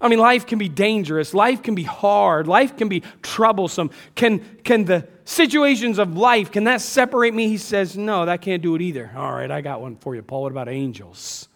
I 0.02 0.08
mean, 0.08 0.18
life 0.18 0.48
can 0.48 0.58
be 0.58 0.70
dangerous. 0.70 1.36
Life 1.36 1.62
can 1.62 1.76
be 1.76 1.84
hard. 1.84 2.48
Life 2.48 2.78
can 2.78 2.90
be 2.90 3.04
troublesome. 3.22 3.92
Can, 4.16 4.40
can 4.64 4.86
the 4.86 5.08
situations 5.24 6.00
of 6.00 6.18
life, 6.18 6.52
can 6.52 6.64
that 6.64 6.82
separate 6.82 7.36
me? 7.36 7.48
He 7.48 7.60
says, 7.60 7.96
no, 7.96 8.26
that 8.26 8.42
can't 8.42 8.64
do 8.64 8.74
it 8.74 8.82
either. 8.82 9.12
All 9.16 9.34
right, 9.34 9.52
I 9.52 9.62
got 9.62 9.82
one 9.82 9.98
for 9.98 10.16
you, 10.16 10.24
Paul. 10.24 10.42
What 10.42 10.52
about 10.52 10.68
angels? 10.68 11.49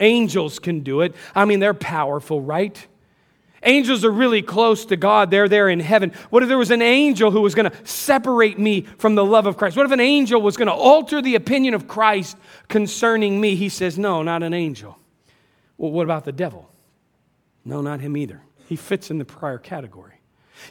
Angels 0.00 0.58
can 0.58 0.80
do 0.80 1.00
it. 1.00 1.14
I 1.34 1.44
mean, 1.44 1.60
they're 1.60 1.74
powerful, 1.74 2.40
right? 2.40 2.86
Angels 3.62 4.04
are 4.04 4.10
really 4.10 4.42
close 4.42 4.84
to 4.86 4.96
God. 4.96 5.30
They're 5.30 5.48
there 5.48 5.68
in 5.68 5.80
heaven. 5.80 6.12
What 6.30 6.42
if 6.42 6.48
there 6.48 6.58
was 6.58 6.70
an 6.70 6.82
angel 6.82 7.30
who 7.30 7.40
was 7.40 7.54
going 7.54 7.70
to 7.70 7.86
separate 7.86 8.58
me 8.58 8.82
from 8.98 9.16
the 9.16 9.24
love 9.24 9.46
of 9.46 9.56
Christ? 9.56 9.76
What 9.76 9.86
if 9.86 9.92
an 9.92 10.00
angel 10.00 10.40
was 10.40 10.56
going 10.56 10.68
to 10.68 10.74
alter 10.74 11.20
the 11.20 11.34
opinion 11.34 11.74
of 11.74 11.88
Christ 11.88 12.36
concerning 12.68 13.40
me? 13.40 13.56
He 13.56 13.68
says, 13.68 13.98
No, 13.98 14.22
not 14.22 14.44
an 14.44 14.54
angel. 14.54 14.96
Well, 15.76 15.90
what 15.90 16.04
about 16.04 16.24
the 16.24 16.32
devil? 16.32 16.70
No, 17.64 17.80
not 17.80 18.00
him 18.00 18.16
either. 18.16 18.42
He 18.68 18.76
fits 18.76 19.10
in 19.10 19.18
the 19.18 19.24
prior 19.24 19.58
category. 19.58 20.17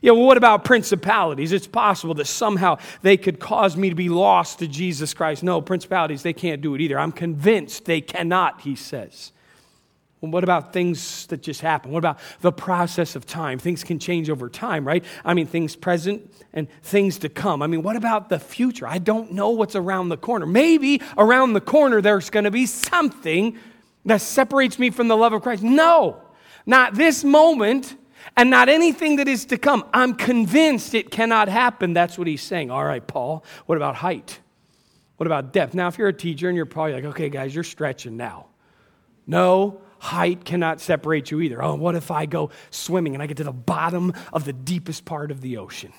Yeah, 0.02 0.12
well, 0.12 0.24
what 0.26 0.38
about 0.38 0.64
principalities? 0.64 1.52
It's 1.52 1.68
possible 1.68 2.14
that 2.16 2.26
somehow 2.26 2.78
they 3.02 3.18
could 3.18 3.40
cause 3.40 3.76
me 3.76 3.90
to 3.90 3.96
be 3.96 4.10
lost 4.10 4.60
to 4.60 4.68
Jesus 4.68 5.14
Christ. 5.14 5.44
No, 5.44 5.62
principalities, 5.62 6.24
they 6.24 6.34
can't 6.34 6.62
do 6.62 6.76
it 6.76 6.82
either. 6.82 7.00
I'm 7.00 7.12
convinced 7.12 7.86
they 7.86 8.02
cannot, 8.02 8.62
he 8.62 8.76
says. 8.76 9.32
Well, 10.22 10.32
what 10.32 10.44
about 10.44 10.74
things 10.74 11.28
that 11.28 11.44
just 11.44 11.62
happen? 11.62 11.92
What 11.92 12.00
about 12.00 12.18
the 12.42 12.52
process 12.52 13.16
of 13.16 13.28
time? 13.28 13.60
Things 13.60 13.84
can 13.84 14.00
change 14.00 14.32
over 14.32 14.50
time, 14.50 14.86
right? 14.86 15.06
I 15.24 15.36
mean, 15.36 15.46
things 15.46 15.76
present 15.76 16.34
and 16.54 16.68
things 16.82 17.20
to 17.20 17.30
come. 17.30 17.62
I 17.62 17.68
mean, 17.68 17.84
what 17.84 17.96
about 17.96 18.30
the 18.30 18.40
future? 18.40 18.88
I 18.88 18.98
don't 18.98 19.34
know 19.34 19.50
what's 19.52 19.76
around 19.76 20.10
the 20.10 20.18
corner. 20.18 20.48
Maybe 20.48 21.02
around 21.20 21.54
the 21.54 21.62
corner 21.62 22.02
there's 22.02 22.32
going 22.32 22.46
to 22.46 22.52
be 22.52 22.66
something 22.66 23.60
that 24.06 24.22
separates 24.22 24.80
me 24.80 24.90
from 24.90 25.08
the 25.08 25.18
love 25.18 25.34
of 25.34 25.44
Christ. 25.44 25.62
No. 25.62 26.22
not 26.66 26.96
this 26.96 27.24
moment, 27.24 27.96
and 28.36 28.50
not 28.50 28.70
anything 28.70 29.18
that 29.18 29.28
is 29.28 29.46
to 29.46 29.58
come. 29.58 29.86
I'm 29.94 30.16
convinced 30.16 30.94
it 30.94 31.12
cannot 31.12 31.48
happen. 31.48 31.94
That's 31.94 32.18
what 32.18 32.28
he's 32.28 32.42
saying. 32.42 32.72
All 32.72 32.84
right, 32.84 33.06
Paul, 33.06 33.44
what 33.66 33.76
about 33.76 33.96
height? 33.96 34.40
What 35.18 35.26
about 35.26 35.54
depth? 35.54 35.74
Now, 35.74 35.88
if 35.88 35.98
you're 35.98 36.10
a 36.10 36.14
teacher 36.14 36.48
and 36.48 36.56
you're 36.56 36.66
probably 36.66 36.94
like, 36.94 37.06
okay, 37.06 37.30
guys, 37.30 37.54
you're 37.54 37.64
stretching 37.64 38.18
now. 38.18 38.48
No, 39.26 39.82
height 40.00 40.46
cannot 40.46 40.80
separate 40.80 41.32
you 41.32 41.42
either. 41.42 41.62
Oh, 41.64 41.76
what 41.76 41.96
if 41.96 42.12
I 42.12 42.26
go 42.28 42.52
swimming 42.70 43.16
and 43.16 43.24
I 43.24 43.26
get 43.26 43.38
to 43.38 43.44
the 43.44 43.52
bottom 43.52 44.14
of 44.32 44.46
the 44.46 44.54
deepest 44.54 45.06
part 45.06 45.32
of 45.32 45.42
the 45.42 45.58
ocean? 45.58 45.92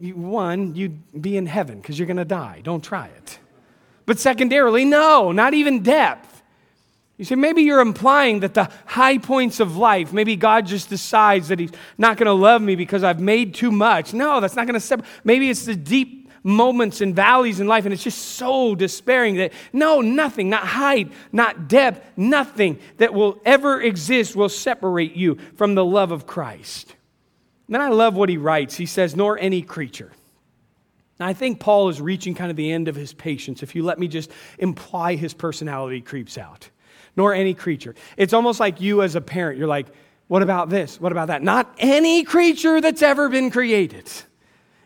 One, 0.00 0.76
you'd 0.76 1.20
be 1.20 1.36
in 1.36 1.46
heaven 1.46 1.80
because 1.80 1.98
you're 1.98 2.06
going 2.06 2.16
to 2.18 2.24
die. 2.24 2.60
Don't 2.62 2.84
try 2.84 3.08
it. 3.08 3.40
But 4.06 4.20
secondarily, 4.20 4.84
no, 4.84 5.32
not 5.32 5.54
even 5.54 5.82
depth. 5.82 6.31
You 7.18 7.24
say, 7.24 7.34
maybe 7.34 7.62
you're 7.62 7.80
implying 7.80 8.40
that 8.40 8.54
the 8.54 8.70
high 8.86 9.18
points 9.18 9.60
of 9.60 9.76
life, 9.76 10.12
maybe 10.12 10.34
God 10.34 10.66
just 10.66 10.88
decides 10.88 11.48
that 11.48 11.58
He's 11.58 11.70
not 11.98 12.16
going 12.16 12.26
to 12.26 12.32
love 12.32 12.62
me 12.62 12.74
because 12.74 13.04
I've 13.04 13.20
made 13.20 13.54
too 13.54 13.70
much. 13.70 14.14
No, 14.14 14.40
that's 14.40 14.56
not 14.56 14.66
going 14.66 14.74
to 14.74 14.80
separate. 14.80 15.08
Maybe 15.22 15.50
it's 15.50 15.64
the 15.64 15.76
deep 15.76 16.30
moments 16.42 17.00
and 17.00 17.14
valleys 17.14 17.60
in 17.60 17.68
life, 17.68 17.84
and 17.84 17.92
it's 17.92 18.02
just 18.02 18.18
so 18.18 18.74
despairing 18.74 19.36
that 19.36 19.52
no, 19.72 20.00
nothing, 20.00 20.50
not 20.50 20.64
height, 20.64 21.12
not 21.30 21.68
depth, 21.68 22.04
nothing 22.16 22.78
that 22.96 23.14
will 23.14 23.40
ever 23.44 23.80
exist 23.80 24.34
will 24.34 24.48
separate 24.48 25.14
you 25.14 25.38
from 25.56 25.74
the 25.74 25.84
love 25.84 26.10
of 26.10 26.26
Christ. 26.26 26.96
And 27.68 27.74
then 27.74 27.82
I 27.82 27.90
love 27.90 28.16
what 28.16 28.28
he 28.28 28.36
writes. 28.36 28.74
He 28.74 28.86
says, 28.86 29.14
nor 29.14 29.38
any 29.38 29.62
creature. 29.62 30.10
I 31.20 31.34
think 31.34 31.60
Paul 31.60 31.88
is 31.88 32.00
reaching 32.00 32.34
kind 32.34 32.50
of 32.50 32.56
the 32.56 32.72
end 32.72 32.88
of 32.88 32.96
his 32.96 33.12
patience. 33.12 33.62
If 33.62 33.76
you 33.76 33.84
let 33.84 33.98
me 33.98 34.08
just 34.08 34.30
imply 34.58 35.14
his 35.14 35.34
personality 35.34 36.00
creeps 36.00 36.36
out, 36.36 36.68
nor 37.16 37.34
any 37.34 37.54
creature. 37.54 37.94
It's 38.16 38.32
almost 38.32 38.60
like 38.60 38.80
you 38.80 39.02
as 39.02 39.14
a 39.14 39.20
parent, 39.20 39.58
you're 39.58 39.68
like, 39.68 39.86
what 40.28 40.42
about 40.42 40.70
this? 40.70 41.00
What 41.00 41.12
about 41.12 41.28
that? 41.28 41.42
Not 41.42 41.74
any 41.78 42.24
creature 42.24 42.80
that's 42.80 43.02
ever 43.02 43.28
been 43.28 43.50
created. 43.50 44.10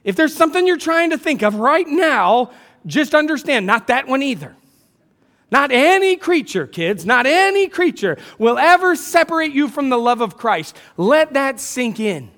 If 0.03 0.17
there's 0.17 0.35
something 0.35 0.67
you're 0.67 0.77
trying 0.77 1.11
to 1.11 1.19
think 1.19 1.43
of 1.43 1.57
right 1.57 1.87
now, 1.87 2.51
just 2.87 3.15
understand 3.15 3.67
not 3.67 3.89
that 3.89 4.09
one 4.09 4.23
either. 4.23 4.57
Not 5.51 5.71
any 5.71 6.17
creature, 6.17 6.67
kids, 6.67 7.07
not 7.07 7.27
any 7.27 7.69
creature 7.69 8.19
will 8.39 8.59
ever 8.59 8.97
separate 8.97 9.53
you 9.53 9.69
from 9.69 9.91
the 9.91 9.99
love 9.99 10.21
of 10.21 10.37
Christ. 10.37 10.77
Let 10.97 11.35
that 11.35 11.61
sink 11.61 12.01
in. 12.01 12.31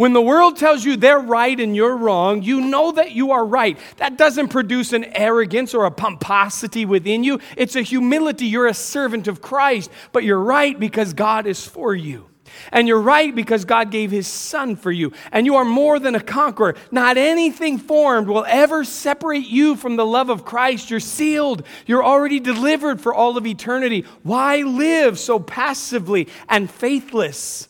When 0.00 0.14
the 0.14 0.22
world 0.22 0.56
tells 0.56 0.82
you 0.82 0.96
they're 0.96 1.18
right 1.18 1.60
and 1.60 1.76
you're 1.76 1.94
wrong, 1.94 2.42
you 2.42 2.62
know 2.62 2.90
that 2.92 3.12
you 3.12 3.32
are 3.32 3.44
right. 3.44 3.78
That 3.98 4.16
doesn't 4.16 4.48
produce 4.48 4.94
an 4.94 5.04
arrogance 5.04 5.74
or 5.74 5.84
a 5.84 5.90
pomposity 5.90 6.86
within 6.86 7.22
you. 7.22 7.38
It's 7.54 7.76
a 7.76 7.82
humility. 7.82 8.46
You're 8.46 8.68
a 8.68 8.72
servant 8.72 9.28
of 9.28 9.42
Christ, 9.42 9.90
but 10.12 10.24
you're 10.24 10.40
right 10.40 10.80
because 10.80 11.12
God 11.12 11.46
is 11.46 11.66
for 11.66 11.94
you. 11.94 12.30
And 12.72 12.88
you're 12.88 12.98
right 12.98 13.34
because 13.34 13.66
God 13.66 13.90
gave 13.90 14.10
his 14.10 14.26
son 14.26 14.74
for 14.74 14.90
you. 14.90 15.12
And 15.32 15.44
you 15.44 15.56
are 15.56 15.66
more 15.66 15.98
than 15.98 16.14
a 16.14 16.20
conqueror. 16.20 16.76
Not 16.90 17.18
anything 17.18 17.76
formed 17.76 18.26
will 18.26 18.46
ever 18.48 18.84
separate 18.84 19.48
you 19.48 19.76
from 19.76 19.96
the 19.96 20.06
love 20.06 20.30
of 20.30 20.46
Christ. 20.46 20.88
You're 20.88 21.00
sealed. 21.00 21.66
You're 21.84 22.02
already 22.02 22.40
delivered 22.40 23.02
for 23.02 23.12
all 23.12 23.36
of 23.36 23.46
eternity. 23.46 24.06
Why 24.22 24.62
live 24.62 25.18
so 25.18 25.38
passively 25.38 26.28
and 26.48 26.70
faithless? 26.70 27.68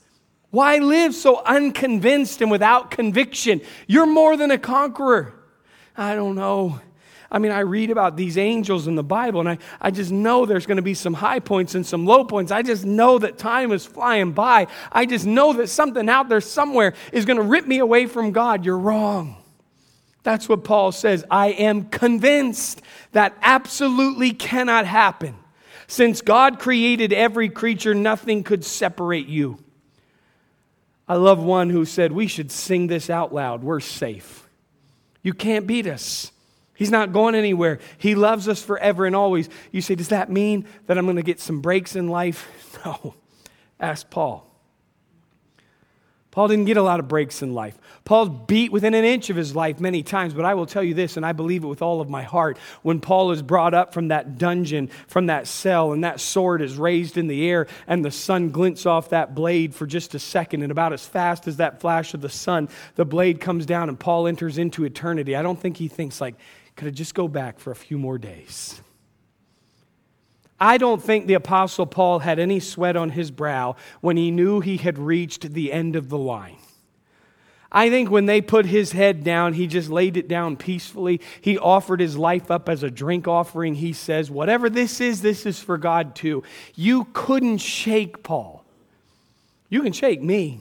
Why 0.50 0.78
live 0.78 1.14
so 1.14 1.42
unconvinced 1.44 2.42
and 2.42 2.50
without 2.50 2.90
conviction? 2.90 3.60
You're 3.86 4.06
more 4.06 4.36
than 4.36 4.50
a 4.50 4.58
conqueror. 4.58 5.32
I 5.96 6.14
don't 6.14 6.34
know. 6.34 6.80
I 7.32 7.38
mean, 7.38 7.52
I 7.52 7.60
read 7.60 7.90
about 7.90 8.16
these 8.16 8.36
angels 8.36 8.88
in 8.88 8.96
the 8.96 9.04
Bible, 9.04 9.38
and 9.38 9.48
I, 9.48 9.58
I 9.80 9.92
just 9.92 10.10
know 10.10 10.46
there's 10.46 10.66
going 10.66 10.76
to 10.76 10.82
be 10.82 10.94
some 10.94 11.14
high 11.14 11.38
points 11.38 11.76
and 11.76 11.86
some 11.86 12.04
low 12.04 12.24
points. 12.24 12.50
I 12.50 12.62
just 12.62 12.84
know 12.84 13.18
that 13.20 13.38
time 13.38 13.70
is 13.70 13.86
flying 13.86 14.32
by. 14.32 14.66
I 14.90 15.06
just 15.06 15.26
know 15.26 15.52
that 15.52 15.68
something 15.68 16.08
out 16.08 16.28
there 16.28 16.40
somewhere 16.40 16.94
is 17.12 17.24
going 17.24 17.36
to 17.36 17.44
rip 17.44 17.68
me 17.68 17.78
away 17.78 18.06
from 18.06 18.32
God. 18.32 18.64
You're 18.64 18.78
wrong. 18.78 19.36
That's 20.24 20.48
what 20.48 20.64
Paul 20.64 20.90
says. 20.90 21.24
I 21.30 21.48
am 21.48 21.84
convinced 21.84 22.82
that 23.12 23.36
absolutely 23.42 24.32
cannot 24.32 24.86
happen. 24.86 25.36
Since 25.86 26.22
God 26.22 26.58
created 26.58 27.12
every 27.12 27.48
creature, 27.48 27.94
nothing 27.94 28.42
could 28.42 28.64
separate 28.64 29.28
you. 29.28 29.58
I 31.10 31.14
love 31.14 31.42
one 31.42 31.70
who 31.70 31.84
said, 31.86 32.12
We 32.12 32.28
should 32.28 32.52
sing 32.52 32.86
this 32.86 33.10
out 33.10 33.34
loud. 33.34 33.64
We're 33.64 33.80
safe. 33.80 34.48
You 35.24 35.34
can't 35.34 35.66
beat 35.66 35.88
us. 35.88 36.30
He's 36.72 36.92
not 36.92 37.12
going 37.12 37.34
anywhere. 37.34 37.80
He 37.98 38.14
loves 38.14 38.46
us 38.46 38.62
forever 38.62 39.06
and 39.06 39.16
always. 39.16 39.48
You 39.72 39.82
say, 39.82 39.96
Does 39.96 40.10
that 40.10 40.30
mean 40.30 40.66
that 40.86 40.96
I'm 40.96 41.06
going 41.06 41.16
to 41.16 41.24
get 41.24 41.40
some 41.40 41.60
breaks 41.60 41.96
in 41.96 42.08
life? 42.08 42.48
No. 42.84 43.14
Ask 43.78 44.08
Paul. 44.08 44.49
Paul 46.30 46.46
didn't 46.46 46.66
get 46.66 46.76
a 46.76 46.82
lot 46.82 47.00
of 47.00 47.08
breaks 47.08 47.42
in 47.42 47.54
life. 47.54 47.76
Paul's 48.04 48.28
beat 48.46 48.70
within 48.70 48.94
an 48.94 49.04
inch 49.04 49.30
of 49.30 49.36
his 49.36 49.56
life 49.56 49.80
many 49.80 50.04
times, 50.04 50.32
but 50.32 50.44
I 50.44 50.54
will 50.54 50.66
tell 50.66 50.82
you 50.82 50.94
this, 50.94 51.16
and 51.16 51.26
I 51.26 51.32
believe 51.32 51.64
it 51.64 51.66
with 51.66 51.82
all 51.82 52.00
of 52.00 52.08
my 52.08 52.22
heart. 52.22 52.56
When 52.82 53.00
Paul 53.00 53.32
is 53.32 53.42
brought 53.42 53.74
up 53.74 53.92
from 53.92 54.08
that 54.08 54.38
dungeon, 54.38 54.90
from 55.08 55.26
that 55.26 55.48
cell, 55.48 55.92
and 55.92 56.04
that 56.04 56.20
sword 56.20 56.62
is 56.62 56.76
raised 56.76 57.16
in 57.16 57.26
the 57.26 57.48
air, 57.48 57.66
and 57.88 58.04
the 58.04 58.12
sun 58.12 58.50
glints 58.50 58.86
off 58.86 59.08
that 59.08 59.34
blade 59.34 59.74
for 59.74 59.86
just 59.86 60.14
a 60.14 60.20
second, 60.20 60.62
and 60.62 60.70
about 60.70 60.92
as 60.92 61.04
fast 61.04 61.48
as 61.48 61.56
that 61.56 61.80
flash 61.80 62.14
of 62.14 62.20
the 62.20 62.28
sun, 62.28 62.68
the 62.94 63.04
blade 63.04 63.40
comes 63.40 63.66
down, 63.66 63.88
and 63.88 63.98
Paul 63.98 64.28
enters 64.28 64.56
into 64.56 64.84
eternity. 64.84 65.34
I 65.34 65.42
don't 65.42 65.58
think 65.58 65.78
he 65.78 65.88
thinks, 65.88 66.20
like, 66.20 66.36
could 66.76 66.86
I 66.86 66.92
just 66.92 67.14
go 67.14 67.26
back 67.26 67.58
for 67.58 67.72
a 67.72 67.76
few 67.76 67.98
more 67.98 68.18
days? 68.18 68.80
I 70.60 70.76
don't 70.76 71.02
think 71.02 71.26
the 71.26 71.34
Apostle 71.34 71.86
Paul 71.86 72.18
had 72.18 72.38
any 72.38 72.60
sweat 72.60 72.96
on 72.96 73.10
his 73.10 73.30
brow 73.30 73.76
when 74.00 74.16
he 74.16 74.30
knew 74.30 74.60
he 74.60 74.76
had 74.76 74.98
reached 74.98 75.52
the 75.54 75.72
end 75.72 75.96
of 75.96 76.10
the 76.10 76.18
line. 76.18 76.56
I 77.72 77.88
think 77.88 78.10
when 78.10 78.26
they 78.26 78.40
put 78.40 78.66
his 78.66 78.92
head 78.92 79.22
down, 79.22 79.54
he 79.54 79.66
just 79.66 79.88
laid 79.88 80.16
it 80.16 80.26
down 80.26 80.56
peacefully. 80.56 81.20
He 81.40 81.56
offered 81.56 82.00
his 82.00 82.16
life 82.16 82.50
up 82.50 82.68
as 82.68 82.82
a 82.82 82.90
drink 82.90 83.28
offering. 83.28 83.76
He 83.76 83.92
says, 83.92 84.30
Whatever 84.30 84.68
this 84.68 85.00
is, 85.00 85.22
this 85.22 85.46
is 85.46 85.60
for 85.60 85.78
God 85.78 86.16
too. 86.16 86.42
You 86.74 87.06
couldn't 87.12 87.58
shake 87.58 88.22
Paul. 88.22 88.64
You 89.68 89.82
can 89.82 89.92
shake 89.92 90.20
me. 90.20 90.60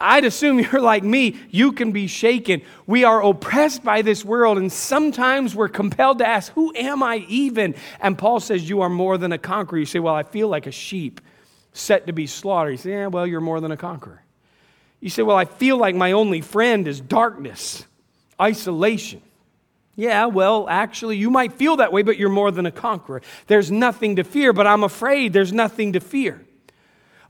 I'd 0.00 0.24
assume 0.24 0.58
you're 0.72 0.80
like 0.80 1.04
me. 1.04 1.36
You 1.50 1.72
can 1.72 1.92
be 1.92 2.06
shaken. 2.06 2.62
We 2.86 3.04
are 3.04 3.22
oppressed 3.22 3.84
by 3.84 4.02
this 4.02 4.24
world, 4.24 4.58
and 4.58 4.72
sometimes 4.72 5.54
we're 5.54 5.68
compelled 5.68 6.18
to 6.18 6.26
ask, 6.26 6.52
Who 6.52 6.74
am 6.74 7.02
I 7.02 7.24
even? 7.28 7.74
And 8.00 8.18
Paul 8.18 8.40
says, 8.40 8.68
You 8.68 8.82
are 8.82 8.90
more 8.90 9.18
than 9.18 9.32
a 9.32 9.38
conqueror. 9.38 9.78
You 9.78 9.86
say, 9.86 9.98
Well, 9.98 10.14
I 10.14 10.22
feel 10.22 10.48
like 10.48 10.66
a 10.66 10.72
sheep 10.72 11.20
set 11.72 12.06
to 12.06 12.12
be 12.12 12.26
slaughtered. 12.26 12.72
He 12.72 12.76
says, 12.78 12.90
Yeah, 12.90 13.06
well, 13.06 13.26
you're 13.26 13.40
more 13.40 13.60
than 13.60 13.72
a 13.72 13.76
conqueror. 13.76 14.22
You 15.00 15.10
say, 15.10 15.22
Well, 15.22 15.36
I 15.36 15.44
feel 15.44 15.76
like 15.76 15.94
my 15.94 16.12
only 16.12 16.40
friend 16.40 16.86
is 16.88 17.00
darkness, 17.00 17.84
isolation. 18.40 19.22
Yeah, 19.94 20.26
well, 20.26 20.68
actually, 20.70 21.18
you 21.18 21.28
might 21.28 21.52
feel 21.52 21.76
that 21.76 21.92
way, 21.92 22.02
but 22.02 22.16
you're 22.16 22.30
more 22.30 22.50
than 22.50 22.64
a 22.64 22.70
conqueror. 22.70 23.20
There's 23.46 23.70
nothing 23.70 24.16
to 24.16 24.24
fear, 24.24 24.54
but 24.54 24.66
I'm 24.66 24.84
afraid 24.84 25.34
there's 25.34 25.52
nothing 25.52 25.92
to 25.92 26.00
fear. 26.00 26.42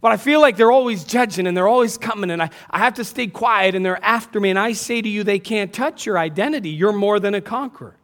But 0.02 0.10
I 0.10 0.16
feel 0.16 0.40
like 0.40 0.56
they're 0.56 0.72
always 0.72 1.04
judging 1.04 1.46
and 1.46 1.56
they're 1.56 1.68
always 1.68 1.96
coming, 1.96 2.30
and 2.30 2.42
I, 2.42 2.50
I 2.68 2.78
have 2.80 2.94
to 2.94 3.04
stay 3.04 3.28
quiet 3.28 3.76
and 3.76 3.86
they're 3.86 4.04
after 4.04 4.40
me. 4.40 4.50
And 4.50 4.58
I 4.58 4.72
say 4.72 5.00
to 5.00 5.08
you, 5.08 5.22
they 5.22 5.38
can't 5.38 5.72
touch 5.72 6.04
your 6.04 6.18
identity. 6.18 6.70
You're 6.70 6.92
more 6.92 7.20
than 7.20 7.34
a 7.34 7.40
conqueror. 7.40 7.94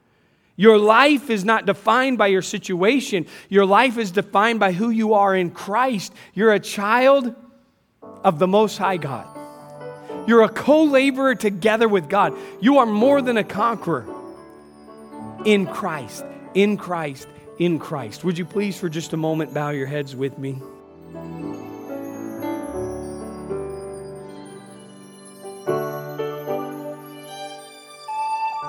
Your 0.55 0.79
life 0.79 1.29
is 1.29 1.45
not 1.45 1.67
defined 1.67 2.17
by 2.17 2.29
your 2.29 2.43
situation, 2.43 3.27
your 3.49 3.67
life 3.67 3.99
is 3.99 4.13
defined 4.13 4.61
by 4.61 4.73
who 4.73 4.91
you 4.91 5.15
are 5.15 5.35
in 5.35 5.51
Christ. 5.51 6.15
You're 6.35 6.53
a 6.53 6.61
child 6.61 7.35
of 8.25 8.39
the 8.39 8.49
Most 8.49 8.79
High 8.79 8.97
God. 8.97 9.27
You're 10.29 10.43
a 10.43 10.49
co 10.49 10.85
laborer 10.85 11.35
together 11.35 11.89
with 11.89 12.09
God. 12.09 12.37
You 12.61 12.79
are 12.79 12.87
more 12.87 13.23
than 13.23 13.39
a 13.39 13.45
conqueror 13.45 14.07
in 15.45 15.67
Christ, 15.67 16.25
in 16.55 16.77
Christ, 16.77 17.27
in 17.59 17.79
Christ. 17.79 18.23
Would 18.25 18.39
you 18.39 18.45
please, 18.45 18.79
for 18.79 18.89
just 18.89 19.13
a 19.13 19.17
moment, 19.17 19.53
bow 19.53 19.71
your 19.71 19.87
heads 19.87 20.15
with 20.15 20.39
me? 20.39 20.61